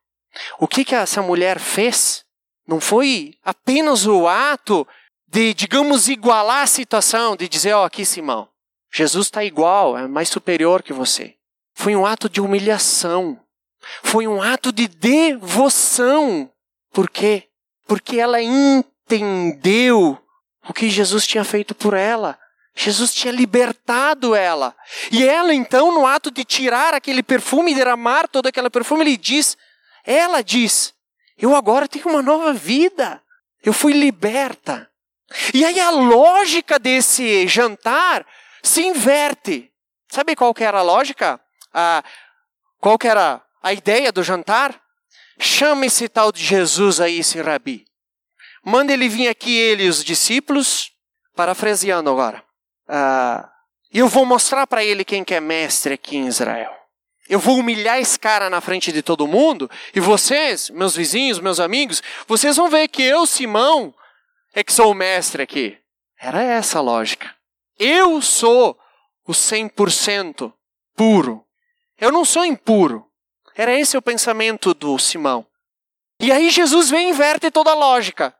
O 0.59 0.67
que, 0.69 0.85
que 0.85 0.95
essa 0.95 1.23
mulher 1.23 1.59
fez 1.59 2.25
não 2.67 2.81
foi 2.81 3.35
apenas 3.45 4.07
o 4.07 4.27
ato 4.27 4.87
de, 5.29 5.55
digamos, 5.55 6.09
igualar 6.09 6.63
a 6.63 6.67
situação, 6.67 7.37
de 7.37 7.49
dizer, 7.49 7.73
ó, 7.73 7.83
oh, 7.83 7.85
aqui 7.85 8.05
Simão, 8.05 8.49
Jesus 8.93 9.27
está 9.27 9.45
igual, 9.45 9.97
é 9.97 10.07
mais 10.07 10.29
superior 10.29 10.83
que 10.83 10.93
você. 10.93 11.35
Foi 11.75 11.95
um 11.95 12.07
ato 12.07 12.29
de 12.29 12.41
humilhação. 12.41 13.39
Foi 14.03 14.27
um 14.27 14.43
ato 14.43 14.73
de 14.73 14.89
devoção. 14.89 16.51
Por 16.93 17.11
quê? 17.11 17.49
Porque 17.87 18.19
ela 18.19 18.41
entendeu 18.41 20.19
o 20.69 20.73
que 20.73 20.89
Jesus 20.89 21.27
tinha 21.27 21.45
feito 21.45 21.75
por 21.75 21.95
ela. 21.95 22.39
Jesus 22.77 23.15
tinha 23.15 23.33
libertado 23.33 24.35
ela. 24.35 24.77
E 25.11 25.27
ela, 25.27 25.55
então, 25.55 25.93
no 25.93 26.07
ato 26.07 26.31
de 26.31 26.45
tirar 26.45 26.93
aquele 26.93 27.23
perfume 27.23 27.73
e 27.73 27.75
derramar 27.75 28.29
todo 28.29 28.47
aquele 28.47 28.69
perfume, 28.69 29.03
ele 29.03 29.17
diz, 29.17 29.57
ela 30.05 30.43
diz: 30.43 30.95
Eu 31.39 31.57
agora 31.57 31.89
tenho 31.89 32.07
uma 32.07 32.23
nova 32.23 32.53
vida. 32.53 33.23
Eu 33.65 33.73
fui 33.73 33.95
liberta. 33.95 34.89
E 35.55 35.65
aí 35.65 35.81
a 35.81 35.91
lógica 35.91 36.79
desse 36.79 37.49
jantar 37.49 38.25
se 38.63 38.83
inverte. 38.83 39.73
Sabe 40.09 40.37
qual 40.37 40.55
que 40.55 40.63
era 40.63 40.79
a 40.79 40.83
lógica? 40.83 41.41
Ah, 41.73 42.05
qual 42.79 42.99
que 42.99 43.09
era 43.09 43.43
a 43.63 43.73
ideia 43.73 44.13
do 44.13 44.23
jantar? 44.23 44.81
Chama 45.41 45.87
esse 45.87 46.09
tal 46.09 46.31
de 46.31 46.45
Jesus 46.45 47.01
aí, 47.01 47.19
esse 47.21 47.41
rabi. 47.41 47.85
Manda 48.65 48.93
ele 48.93 49.09
vir 49.09 49.29
aqui, 49.29 49.57
ele 49.57 49.85
e 49.85 49.89
os 49.89 50.05
discípulos, 50.05 50.93
parafraseando 51.35 52.11
agora. 52.11 52.46
Ah, 52.89 53.51
eu 53.93 54.09
vou 54.09 54.25
mostrar 54.25 54.67
para 54.67 54.85
ele 54.85 55.05
quem 55.05 55.25
que 55.25 55.35
é 55.35 55.41
mestre 55.41 55.95
aqui 55.95 56.17
em 56.17 56.27
Israel. 56.27 56.73
Eu 57.29 57.41
vou 57.41 57.59
humilhar 57.59 57.99
esse 57.99 58.19
cara 58.19 58.49
na 58.49 58.61
frente 58.61 58.93
de 58.93 59.03
todo 59.03 59.27
mundo, 59.27 59.69
e 59.95 59.99
vocês, 60.01 60.71
meus 60.71 60.95
vizinhos, 60.95 61.41
meus 61.41 61.59
amigos, 61.59 62.03
vocês 62.27 62.57
vão 62.57 62.69
ver 62.69 62.87
que 62.89 63.03
eu, 63.03 63.27
Simão, 63.27 63.93
é 64.55 64.63
que 64.63 64.73
sou 64.73 64.93
o 64.93 64.95
mestre 64.95 65.43
aqui. 65.43 65.77
Era 66.19 66.43
essa 66.43 66.79
a 66.79 66.83
lógica. 66.83 67.35
Eu 67.79 68.23
sou 68.23 68.79
o 69.27 69.33
100% 69.33 70.53
puro. 70.95 71.45
Eu 71.99 72.13
não 72.13 72.25
sou 72.25 72.45
impuro. 72.45 73.07
Era 73.55 73.79
esse 73.79 73.97
o 73.97 74.03
pensamento 74.03 74.73
do 74.73 74.99
Simão. 74.99 75.47
E 76.21 76.31
aí 76.31 76.49
Jesus 76.51 76.89
vem 76.91 77.09
e 77.09 77.11
inverte 77.11 77.51
toda 77.51 77.71
a 77.71 77.75
lógica. 77.75 78.35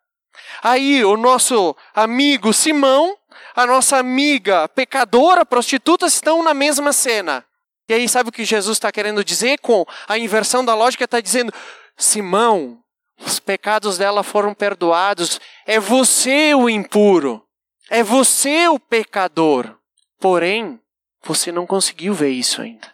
Aí 0.63 1.05
o 1.05 1.17
nosso 1.17 1.77
amigo 1.95 2.53
Simão, 2.53 3.17
a 3.57 3.67
nossa 3.67 3.97
amiga 3.97 4.69
pecadora, 4.69 5.47
prostituta, 5.47 6.07
estão 6.07 6.43
na 6.43 6.53
mesma 6.53 6.93
cena. 6.93 7.43
E 7.89 7.95
aí 7.95 8.07
sabe 8.07 8.29
o 8.29 8.33
que 8.33 8.45
Jesus 8.45 8.77
está 8.77 8.93
querendo 8.93 9.25
dizer 9.25 9.59
com 9.61 9.87
a 10.07 10.19
inversão 10.19 10.63
da 10.63 10.75
lógica? 10.75 11.05
Está 11.05 11.21
dizendo, 11.21 11.53
Simão, 11.97 12.79
os 13.19 13.41
pecados 13.41 13.97
dela 13.97 14.23
foram 14.23 14.53
perdoados. 14.53 15.41
É 15.65 15.81
você 15.81 16.55
o 16.55 16.69
impuro. 16.69 17.43
É 17.89 18.03
você 18.03 18.69
o 18.69 18.79
pecador. 18.79 19.75
Porém, 20.21 20.79
você 21.25 21.51
não 21.51 21.67
conseguiu 21.67 22.13
ver 22.13 22.31
isso 22.31 22.61
ainda. 22.61 22.93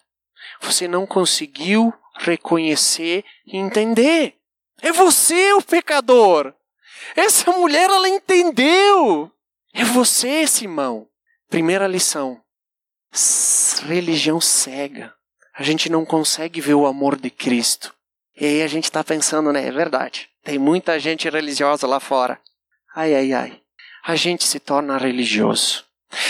Você 0.61 0.87
não 0.87 1.07
conseguiu 1.07 1.93
reconhecer 2.19 3.25
e 3.47 3.57
entender. 3.57 4.37
É 4.81 4.93
você 4.93 5.53
o 5.55 5.63
pecador. 5.63 6.55
Essa 7.17 7.51
mulher, 7.51 7.91
ela 7.91 8.09
entendeu. 8.09 9.33
É 9.73 9.85
você, 9.85 10.47
Simão. 10.47 11.07
Primeira 11.49 11.87
lição. 11.87 12.41
Religião 13.87 14.41
cega. 14.41 15.13
A 15.55 15.63
gente 15.63 15.91
não 15.91 16.05
consegue 16.05 16.61
ver 16.61 16.75
o 16.75 16.87
amor 16.87 17.17
de 17.17 17.31
Cristo. 17.31 17.95
E 18.39 18.45
aí 18.45 18.63
a 18.63 18.67
gente 18.67 18.85
está 18.85 19.05
pensando, 19.05 19.53
né? 19.53 19.67
É 19.67 19.71
verdade. 19.71 20.29
Tem 20.43 20.59
muita 20.59 20.99
gente 20.99 21.29
religiosa 21.29 21.87
lá 21.87 22.01
fora. 22.01 22.41
Ai, 22.95 23.15
ai, 23.15 23.33
ai. 23.33 23.61
A 24.05 24.17
gente 24.17 24.45
se 24.45 24.59
torna 24.59 24.99
religioso. 24.99 25.85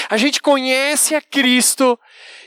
A 0.08 0.16
gente 0.16 0.40
conhece 0.40 1.14
a 1.14 1.20
Cristo 1.20 1.98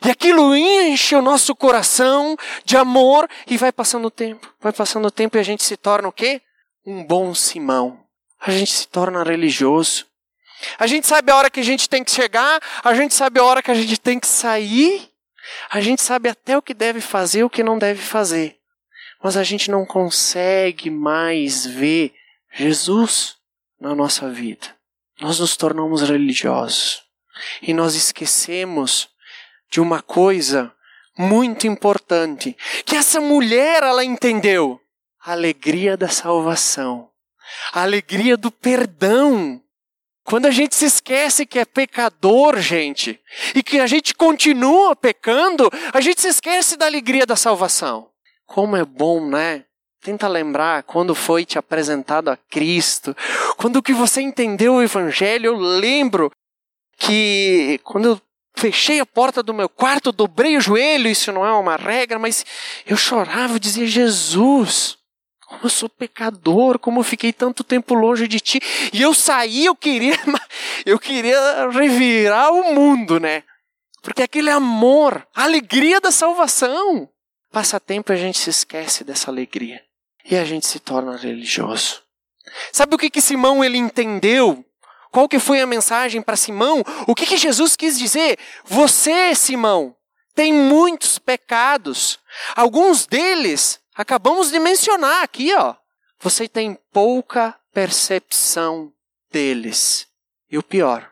e 0.05 0.09
aquilo 0.09 0.55
enche 0.55 1.15
o 1.15 1.21
nosso 1.21 1.55
coração 1.55 2.37
de 2.63 2.77
amor 2.77 3.27
e 3.47 3.57
vai 3.57 3.71
passando 3.71 4.05
o 4.05 4.11
tempo. 4.11 4.53
Vai 4.61 4.71
passando 4.71 5.05
o 5.07 5.11
tempo 5.11 5.35
e 5.35 5.39
a 5.39 5.43
gente 5.43 5.63
se 5.63 5.75
torna 5.75 6.07
o 6.07 6.13
quê? 6.13 6.41
Um 6.85 7.03
bom 7.03 7.33
Simão. 7.33 7.99
A 8.39 8.51
gente 8.51 8.71
se 8.71 8.87
torna 8.87 9.23
religioso. 9.23 10.05
A 10.79 10.87
gente 10.87 11.05
sabe 11.07 11.31
a 11.31 11.35
hora 11.35 11.49
que 11.49 11.59
a 11.59 11.63
gente 11.63 11.89
tem 11.89 12.03
que 12.03 12.11
chegar, 12.11 12.61
a 12.83 12.93
gente 12.93 13.13
sabe 13.13 13.39
a 13.39 13.43
hora 13.43 13.61
que 13.61 13.71
a 13.71 13.75
gente 13.75 13.99
tem 13.99 14.19
que 14.19 14.27
sair, 14.27 15.09
a 15.69 15.81
gente 15.81 16.01
sabe 16.01 16.29
até 16.29 16.57
o 16.57 16.61
que 16.61 16.73
deve 16.73 17.01
fazer 17.01 17.39
e 17.39 17.43
o 17.43 17.49
que 17.49 17.63
não 17.63 17.77
deve 17.77 18.01
fazer. 18.01 18.57
Mas 19.21 19.37
a 19.37 19.43
gente 19.43 19.69
não 19.69 19.85
consegue 19.85 20.89
mais 20.89 21.65
ver 21.65 22.13
Jesus 22.53 23.35
na 23.79 23.95
nossa 23.95 24.29
vida. 24.29 24.75
Nós 25.19 25.39
nos 25.39 25.55
tornamos 25.55 26.01
religiosos. 26.01 27.03
E 27.61 27.73
nós 27.73 27.95
esquecemos 27.95 29.09
de 29.69 29.81
uma 29.81 30.01
coisa 30.01 30.73
muito 31.17 31.65
importante, 31.65 32.55
que 32.85 32.95
essa 32.95 33.21
mulher 33.21 33.83
ela 33.83 34.03
entendeu, 34.03 34.79
a 35.21 35.31
alegria 35.31 35.95
da 35.97 36.09
salvação, 36.09 37.09
a 37.71 37.81
alegria 37.81 38.37
do 38.37 38.51
perdão. 38.51 39.61
Quando 40.25 40.47
a 40.47 40.51
gente 40.51 40.75
se 40.75 40.85
esquece 40.85 41.45
que 41.45 41.59
é 41.59 41.65
pecador, 41.65 42.59
gente, 42.59 43.19
e 43.53 43.61
que 43.61 43.79
a 43.79 43.85
gente 43.85 44.15
continua 44.15 44.95
pecando, 44.95 45.69
a 45.93 46.01
gente 46.01 46.19
se 46.19 46.27
esquece 46.27 46.75
da 46.75 46.87
alegria 46.87 47.27
da 47.27 47.35
salvação. 47.35 48.09
Como 48.47 48.75
é 48.75 48.83
bom, 48.83 49.29
né? 49.29 49.65
Tenta 50.01 50.27
lembrar 50.27 50.81
quando 50.81 51.13
foi 51.13 51.45
te 51.45 51.59
apresentado 51.59 52.29
a 52.29 52.37
Cristo, 52.37 53.15
quando 53.55 53.83
que 53.83 53.93
você 53.93 54.19
entendeu 54.19 54.73
o 54.73 54.81
Evangelho. 54.81 55.45
Eu 55.45 55.57
lembro 55.57 56.31
que 56.97 57.79
quando 57.83 58.09
eu 58.09 58.21
fechei 58.55 58.99
a 58.99 59.05
porta 59.05 59.43
do 59.43 59.53
meu 59.53 59.69
quarto, 59.69 60.11
dobrei 60.11 60.57
o 60.57 60.61
joelho, 60.61 61.07
isso 61.07 61.31
não 61.31 61.45
é 61.45 61.51
uma 61.51 61.75
regra, 61.75 62.17
mas 62.17 62.43
eu 62.87 62.97
chorava, 62.97 63.53
eu 63.53 63.59
dizia: 63.59 63.85
Jesus, 63.85 64.97
como 65.45 65.61
eu 65.63 65.69
sou 65.69 65.87
pecador, 65.87 66.79
como 66.79 66.99
eu 66.99 67.03
fiquei 67.03 67.31
tanto 67.31 67.63
tempo 67.63 67.93
longe 67.93 68.27
de 68.27 68.39
ti. 68.39 68.59
E 68.91 69.01
eu 69.01 69.13
saí, 69.13 69.65
eu 69.65 69.75
queria, 69.75 70.17
eu 70.85 70.99
queria 70.99 71.69
revirar 71.69 72.51
o 72.51 72.73
mundo, 72.73 73.19
né? 73.19 73.43
Porque 74.01 74.23
aquele 74.23 74.49
amor, 74.49 75.25
a 75.33 75.43
alegria 75.43 75.99
da 75.99 76.11
salvação. 76.11 77.09
Passa 77.51 77.79
tempo 77.79 78.11
e 78.11 78.15
a 78.15 78.17
gente 78.17 78.37
se 78.37 78.49
esquece 78.49 79.03
dessa 79.03 79.31
alegria. 79.31 79.81
E 80.29 80.35
a 80.35 80.43
gente 80.43 80.65
se 80.65 80.79
torna 80.79 81.15
religioso. 81.15 82.01
Sabe 82.71 82.95
o 82.95 82.97
que 82.97 83.09
que 83.09 83.21
Simão 83.21 83.63
ele 83.63 83.77
entendeu 83.77 84.65
qual 85.15 85.29
que 85.29 85.39
foi 85.39 85.61
a 85.61 85.65
mensagem 85.65 86.21
para 86.21 86.35
Simão? 86.35 86.83
O 87.07 87.15
que, 87.15 87.25
que 87.25 87.37
Jesus 87.37 87.77
quis 87.77 87.97
dizer? 87.97 88.37
Você, 88.65 89.33
Simão, 89.33 89.95
tem 90.35 90.51
muitos 90.51 91.17
pecados. 91.17 92.19
Alguns 92.53 93.07
deles 93.07 93.79
acabamos 93.95 94.51
de 94.51 94.59
mencionar 94.59 95.23
aqui, 95.23 95.53
ó. 95.55 95.75
Você 96.19 96.47
tem 96.47 96.77
pouca 96.91 97.57
percepção 97.73 98.93
deles. 99.31 100.07
E 100.49 100.57
o 100.57 100.63
pior, 100.63 101.11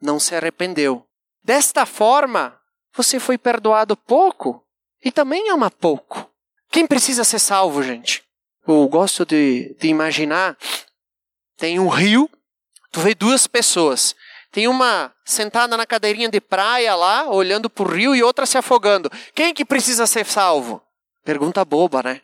não 0.00 0.18
se 0.18 0.34
arrependeu. 0.34 1.06
Desta 1.42 1.86
forma, 1.86 2.58
você 2.94 3.18
foi 3.20 3.38
perdoado 3.38 3.96
pouco 3.96 4.64
e 5.04 5.10
também 5.10 5.50
ama 5.50 5.70
pouco. 5.70 6.30
Quem 6.70 6.86
precisa 6.86 7.24
ser 7.24 7.38
salvo, 7.38 7.82
gente? 7.82 8.22
Eu 8.66 8.86
gosto 8.88 9.24
de, 9.24 9.74
de 9.78 9.88
imaginar: 9.88 10.56
tem 11.56 11.78
um 11.78 11.88
rio 11.88 12.30
Tu 12.92 13.00
vê 13.00 13.14
duas 13.14 13.46
pessoas. 13.46 14.14
Tem 14.52 14.68
uma 14.68 15.10
sentada 15.24 15.78
na 15.78 15.86
cadeirinha 15.86 16.28
de 16.28 16.42
praia 16.42 16.94
lá, 16.94 17.26
olhando 17.26 17.70
para 17.70 17.84
o 17.84 17.90
rio, 17.90 18.14
e 18.14 18.22
outra 18.22 18.44
se 18.44 18.58
afogando. 18.58 19.10
Quem 19.34 19.54
que 19.54 19.64
precisa 19.64 20.06
ser 20.06 20.26
salvo? 20.26 20.82
Pergunta 21.24 21.64
boba, 21.64 22.02
né? 22.02 22.20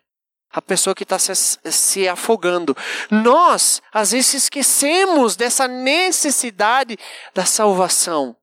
A 0.50 0.62
pessoa 0.62 0.94
que 0.94 1.02
está 1.02 1.18
se, 1.18 1.34
se 1.70 2.08
afogando. 2.08 2.76
Nós, 3.10 3.82
às 3.92 4.12
vezes, 4.12 4.34
esquecemos 4.34 5.36
dessa 5.36 5.68
necessidade 5.68 6.98
da 7.34 7.44
salvação 7.44 8.36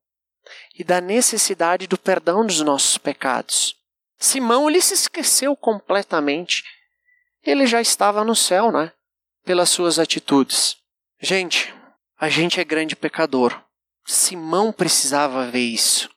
e 0.77 0.83
da 0.83 1.01
necessidade 1.01 1.87
do 1.87 1.97
perdão 1.97 2.45
dos 2.45 2.61
nossos 2.61 2.97
pecados. 2.97 3.75
Simão, 4.17 4.69
ele 4.69 4.81
se 4.81 4.93
esqueceu 4.93 5.55
completamente. 5.55 6.63
Ele 7.43 7.65
já 7.65 7.81
estava 7.81 8.23
no 8.23 8.35
céu, 8.35 8.71
né? 8.71 8.91
Pelas 9.43 9.69
suas 9.69 9.99
atitudes. 9.99 10.77
Gente, 11.19 11.73
a 12.19 12.29
gente 12.29 12.59
é 12.59 12.63
grande 12.63 12.95
pecador. 12.95 13.61
Simão 14.05 14.71
precisava 14.71 15.49
ver 15.49 15.59
isso. 15.59 16.09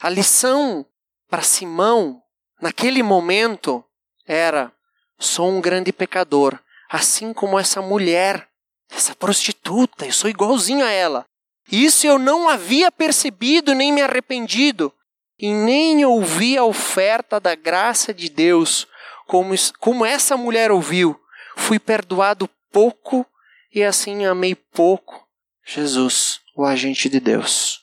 A 0.00 0.08
lição 0.08 0.86
para 1.28 1.42
Simão, 1.42 2.22
naquele 2.60 3.02
momento, 3.02 3.84
era: 4.26 4.72
sou 5.18 5.48
um 5.48 5.60
grande 5.60 5.92
pecador, 5.92 6.58
assim 6.88 7.32
como 7.32 7.58
essa 7.58 7.80
mulher, 7.80 8.48
essa 8.90 9.14
prostituta, 9.14 10.06
eu 10.06 10.12
sou 10.12 10.28
igualzinho 10.28 10.84
a 10.84 10.90
ela. 10.90 11.24
Isso 11.70 12.06
eu 12.06 12.18
não 12.18 12.48
havia 12.48 12.90
percebido 12.90 13.74
nem 13.74 13.92
me 13.92 14.02
arrependido, 14.02 14.92
e 15.38 15.52
nem 15.52 16.04
ouvi 16.04 16.58
a 16.58 16.64
oferta 16.64 17.40
da 17.40 17.54
graça 17.54 18.12
de 18.12 18.28
Deus, 18.28 18.86
como, 19.26 19.54
como 19.78 20.04
essa 20.04 20.36
mulher 20.36 20.70
ouviu. 20.70 21.18
Fui 21.56 21.78
perdoado 21.78 22.48
pouco 22.70 23.24
e 23.72 23.82
assim 23.82 24.26
amei 24.26 24.54
pouco. 24.54 25.26
Jesus, 25.64 26.40
o 26.56 26.64
agente 26.64 27.08
de 27.08 27.20
Deus. 27.20 27.80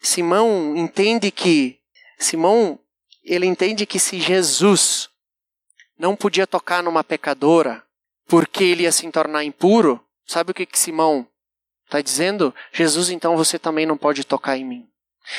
Simão 0.00 0.76
entende 0.76 1.30
que 1.30 1.80
Simão 2.18 2.78
ele 3.34 3.46
entende 3.46 3.84
que 3.84 3.98
se 3.98 4.20
Jesus 4.20 5.10
não 5.98 6.14
podia 6.14 6.46
tocar 6.46 6.82
numa 6.82 7.02
pecadora 7.02 7.82
porque 8.26 8.64
ele 8.64 8.84
ia 8.84 8.92
se 8.92 9.10
tornar 9.10 9.44
impuro, 9.44 10.04
sabe 10.26 10.50
o 10.50 10.54
que, 10.54 10.66
que 10.66 10.78
Simão 10.78 11.28
Está 11.86 12.00
dizendo, 12.00 12.52
Jesus, 12.72 13.10
então 13.10 13.36
você 13.36 13.58
também 13.60 13.86
não 13.86 13.96
pode 13.96 14.24
tocar 14.24 14.56
em 14.56 14.64
mim. 14.64 14.88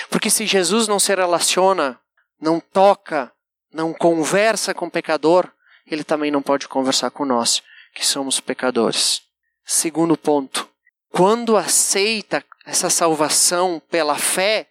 Porque 0.09 0.29
se 0.29 0.45
Jesus 0.45 0.87
não 0.87 0.97
se 0.97 1.13
relaciona, 1.13 1.99
não 2.39 2.59
toca, 2.59 3.31
não 3.71 3.93
conversa 3.93 4.73
com 4.73 4.85
o 4.85 4.91
pecador, 4.91 5.51
ele 5.85 6.05
também 6.05 6.31
não 6.31 6.41
pode 6.41 6.67
conversar 6.67 7.11
com 7.11 7.25
nós, 7.25 7.61
que 7.93 8.05
somos 8.05 8.39
pecadores. 8.39 9.21
Segundo 9.65 10.17
ponto, 10.17 10.69
quando 11.09 11.57
aceita 11.57 12.43
essa 12.65 12.89
salvação 12.89 13.81
pela 13.89 14.15
fé, 14.15 14.67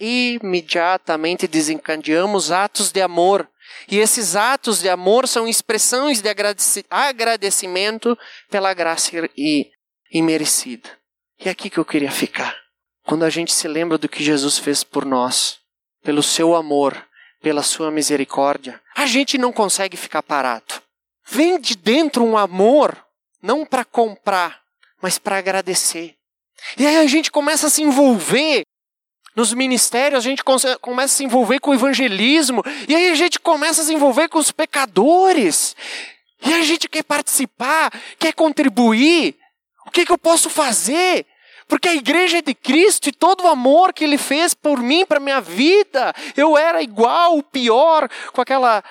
imediatamente 0.00 1.46
desencadeamos 1.46 2.50
atos 2.50 2.90
de 2.90 3.02
amor. 3.02 3.48
E 3.88 3.98
esses 3.98 4.34
atos 4.34 4.80
de 4.80 4.88
amor 4.88 5.28
são 5.28 5.46
expressões 5.46 6.22
de 6.22 6.28
agradecimento 6.90 8.18
pela 8.50 8.72
graça 8.72 9.10
imerecida. 10.10 10.88
E 11.38 11.48
é 11.48 11.52
aqui 11.52 11.68
que 11.68 11.78
eu 11.78 11.84
queria 11.84 12.10
ficar. 12.10 12.56
Quando 13.04 13.24
a 13.24 13.30
gente 13.30 13.52
se 13.52 13.68
lembra 13.68 13.98
do 13.98 14.08
que 14.08 14.24
Jesus 14.24 14.58
fez 14.58 14.82
por 14.82 15.04
nós, 15.04 15.58
pelo 16.02 16.22
seu 16.22 16.54
amor, 16.54 17.06
pela 17.42 17.62
sua 17.62 17.90
misericórdia, 17.90 18.80
a 18.96 19.06
gente 19.06 19.38
não 19.38 19.52
consegue 19.52 19.96
ficar 19.96 20.22
parado. 20.22 20.82
Vem 21.26 21.60
de 21.60 21.76
dentro 21.76 22.24
um 22.24 22.36
amor, 22.36 22.96
não 23.42 23.64
para 23.64 23.84
comprar, 23.84 24.60
mas 25.00 25.18
para 25.18 25.38
agradecer. 25.38 26.14
E 26.76 26.86
aí 26.86 26.96
a 26.96 27.06
gente 27.06 27.30
começa 27.30 27.68
a 27.68 27.70
se 27.70 27.82
envolver 27.82 28.62
nos 29.34 29.52
ministérios, 29.54 30.24
a 30.24 30.28
gente 30.28 30.42
começa 30.80 31.14
a 31.14 31.16
se 31.16 31.24
envolver 31.24 31.60
com 31.60 31.70
o 31.70 31.74
evangelismo, 31.74 32.62
e 32.88 32.94
aí 32.94 33.10
a 33.10 33.14
gente 33.14 33.38
começa 33.38 33.82
a 33.82 33.84
se 33.84 33.94
envolver 33.94 34.28
com 34.28 34.38
os 34.38 34.50
pecadores. 34.50 35.76
E 36.42 36.54
a 36.54 36.62
gente 36.62 36.88
quer 36.88 37.04
participar, 37.04 37.92
quer 38.18 38.32
contribuir. 38.32 39.36
O 39.86 39.90
que, 39.90 40.06
que 40.06 40.12
eu 40.12 40.18
posso 40.18 40.48
fazer? 40.48 41.26
Porque 41.68 41.88
a 41.88 41.94
igreja 41.94 42.38
é 42.38 42.42
de 42.42 42.54
Cristo 42.54 43.08
e 43.08 43.12
todo 43.12 43.44
o 43.44 43.48
amor 43.48 43.92
que 43.92 44.02
ele 44.02 44.18
fez 44.18 44.54
por 44.54 44.80
mim, 44.80 45.06
para 45.06 45.20
minha 45.20 45.40
vida, 45.40 46.12
eu 46.36 46.56
era 46.58 46.82
igual, 46.82 47.42
pior, 47.42 48.08
com 48.32 48.40
aquela 48.40 48.82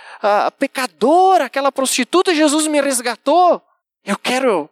pecadora, 0.57 1.45
aquela 1.45 1.71
prostituta, 1.71 2.33
Jesus 2.33 2.67
me 2.67 2.79
resgatou. 2.79 3.61
Eu 4.05 4.17
quero 4.17 4.69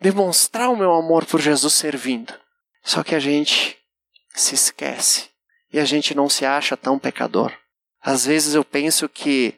demonstrar 0.00 0.70
o 0.70 0.76
meu 0.76 0.92
amor 0.92 1.24
por 1.24 1.40
Jesus 1.40 1.74
servindo. 1.74 2.32
Só 2.84 3.02
que 3.02 3.14
a 3.14 3.20
gente 3.20 3.77
se 4.40 4.54
esquece 4.54 5.28
e 5.72 5.78
a 5.78 5.84
gente 5.84 6.14
não 6.14 6.28
se 6.28 6.44
acha 6.44 6.76
tão 6.76 6.98
pecador. 6.98 7.52
Às 8.00 8.24
vezes 8.24 8.54
eu 8.54 8.64
penso 8.64 9.08
que 9.08 9.54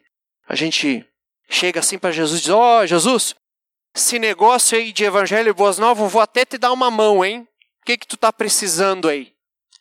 a 0.49 0.55
gente 0.55 1.07
chega 1.49 1.81
assim 1.81 1.99
para 1.99 2.11
Jesus 2.11 2.41
e 2.41 2.43
diz: 2.45 2.51
Ó, 2.51 2.81
oh, 2.81 2.87
Jesus, 2.87 3.35
esse 3.95 4.19
negócio 4.19 4.77
aí 4.77 4.93
de 4.93 5.05
evangelho 5.05 5.51
e 5.51 5.53
boas 5.53 5.79
novas, 5.79 6.11
vou 6.11 6.23
até 6.23 6.45
te 6.45 6.59
dar 6.59 6.73
uma 6.73 6.91
mão, 6.91 7.25
hein? 7.25 7.47
O 7.83 7.85
que, 7.85 7.97
que 7.97 8.07
tu 8.07 8.15
está 8.15 8.33
precisando 8.33 9.09
aí? 9.09 9.33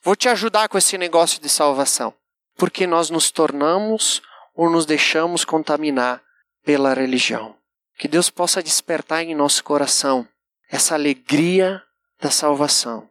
Vou 0.02 0.16
te 0.16 0.30
ajudar 0.30 0.70
com 0.70 0.78
esse 0.78 0.98
negócio 0.98 1.42
de 1.42 1.50
salvação. 1.50 2.14
Porque 2.56 2.88
nós 2.88 3.10
nos 3.10 3.32
tornamos 3.32 4.22
ou 4.56 4.70
nos 4.70 4.86
deixamos 4.86 5.46
contaminar 5.46 6.22
pela 6.64 6.94
religião. 6.94 7.56
Que 7.98 8.08
Deus 8.08 8.30
possa 8.30 8.64
despertar 8.64 9.24
em 9.24 9.36
nosso 9.36 9.64
coração 9.64 10.28
essa 10.70 10.94
alegria 10.94 11.82
da 12.22 12.30
salvação, 12.30 13.10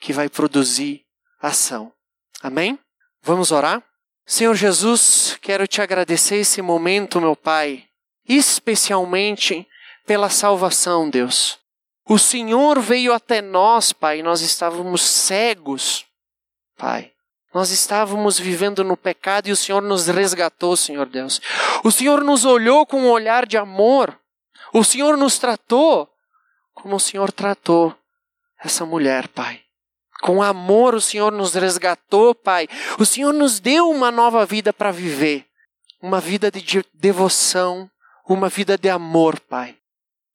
que 0.00 0.12
vai 0.12 0.28
produzir 0.28 1.04
ação. 1.40 1.92
Amém? 2.42 2.78
Vamos 3.22 3.50
orar? 3.50 3.82
Senhor 4.26 4.54
Jesus, 4.54 5.38
quero 5.40 5.66
te 5.66 5.80
agradecer 5.80 6.36
esse 6.36 6.60
momento, 6.60 7.20
meu 7.20 7.34
Pai, 7.34 7.86
especialmente 8.28 9.66
pela 10.06 10.28
salvação, 10.28 11.08
Deus. 11.08 11.58
O 12.06 12.18
Senhor 12.18 12.80
veio 12.80 13.12
até 13.12 13.40
nós, 13.40 13.92
Pai, 13.92 14.22
nós 14.22 14.40
estávamos 14.40 15.02
cegos, 15.02 16.06
Pai. 16.76 17.12
Nós 17.54 17.70
estávamos 17.70 18.38
vivendo 18.38 18.84
no 18.84 18.96
pecado 18.96 19.48
e 19.48 19.52
o 19.52 19.56
Senhor 19.56 19.82
nos 19.82 20.06
resgatou, 20.06 20.76
Senhor 20.76 21.06
Deus. 21.06 21.40
O 21.82 21.90
Senhor 21.90 22.22
nos 22.22 22.44
olhou 22.44 22.86
com 22.86 23.00
um 23.00 23.10
olhar 23.10 23.46
de 23.46 23.56
amor. 23.56 24.18
O 24.72 24.84
Senhor 24.84 25.16
nos 25.16 25.38
tratou 25.38 26.08
como 26.74 26.96
o 26.96 27.00
Senhor 27.00 27.32
tratou 27.32 27.94
essa 28.62 28.84
mulher, 28.84 29.28
Pai. 29.28 29.67
Com 30.20 30.42
amor 30.42 30.94
o 30.94 31.00
Senhor 31.00 31.32
nos 31.32 31.54
resgatou, 31.54 32.34
Pai. 32.34 32.68
O 32.98 33.06
Senhor 33.06 33.32
nos 33.32 33.60
deu 33.60 33.88
uma 33.90 34.10
nova 34.10 34.44
vida 34.44 34.72
para 34.72 34.90
viver. 34.90 35.46
Uma 36.00 36.20
vida 36.20 36.50
de 36.50 36.84
devoção, 36.94 37.90
uma 38.28 38.48
vida 38.48 38.76
de 38.76 38.88
amor, 38.88 39.38
Pai. 39.40 39.76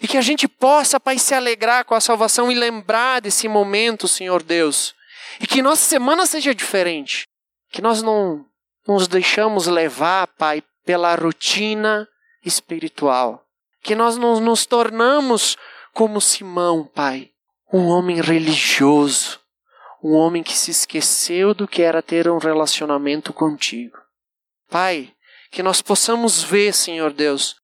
E 0.01 0.07
que 0.07 0.17
a 0.17 0.21
gente 0.21 0.47
possa, 0.47 0.99
Pai, 0.99 1.17
se 1.17 1.33
alegrar 1.33 1.85
com 1.85 1.95
a 1.95 2.01
salvação 2.01 2.51
e 2.51 2.55
lembrar 2.55 3.21
desse 3.21 3.47
momento, 3.47 4.07
Senhor 4.07 4.43
Deus. 4.43 4.93
E 5.39 5.47
que 5.47 5.61
nossa 5.61 5.83
semana 5.83 6.25
seja 6.25 6.53
diferente. 6.53 7.27
Que 7.71 7.81
nós 7.81 8.01
não 8.01 8.45
nos 8.87 9.07
deixamos 9.07 9.67
levar, 9.67 10.27
Pai, 10.27 10.63
pela 10.85 11.15
rotina 11.15 12.07
espiritual. 12.43 13.45
Que 13.81 13.95
nós 13.95 14.17
não 14.17 14.39
nos 14.39 14.65
tornamos 14.65 15.57
como 15.93 16.19
Simão, 16.19 16.83
Pai, 16.83 17.29
um 17.71 17.87
homem 17.87 18.19
religioso, 18.19 19.39
um 20.03 20.13
homem 20.15 20.43
que 20.43 20.57
se 20.57 20.69
esqueceu 20.69 21.53
do 21.53 21.65
que 21.65 21.81
era 21.81 22.01
ter 22.01 22.27
um 22.27 22.37
relacionamento 22.37 23.31
contigo. 23.31 23.97
Pai, 24.69 25.13
que 25.49 25.63
nós 25.63 25.81
possamos 25.81 26.43
ver, 26.43 26.73
Senhor 26.73 27.13
Deus, 27.13 27.55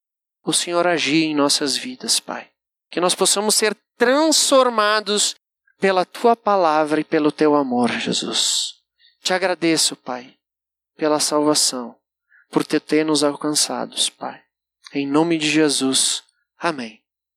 o 0.46 0.54
Senhor 0.54 0.88
agir 0.88 1.26
em 1.26 1.36
nossas 1.36 1.76
vidas, 1.76 2.20
Pai. 2.20 2.50
Que 2.90 3.02
nós 3.02 3.14
possamos 3.14 3.56
ser 3.56 3.76
transformados 3.98 5.36
pela 5.80 6.06
tua 6.06 6.36
palavra 6.36 7.02
e 7.02 7.04
pelo 7.04 7.32
teu 7.32 7.56
amor, 7.56 7.92
Jesus. 7.92 8.76
Te 9.22 9.34
agradeço, 9.34 9.96
Pai, 9.98 10.34
pela 10.96 11.20
salvação, 11.20 11.96
por 12.50 12.64
ter, 12.64 12.80
ter 12.80 13.06
nos 13.06 13.24
alcançados, 13.24 14.10
Pai. 14.10 14.42
Em 14.94 15.06
nome 15.06 15.38
de 15.38 15.50
Jesus. 15.50 16.24
Amém. 16.58 16.99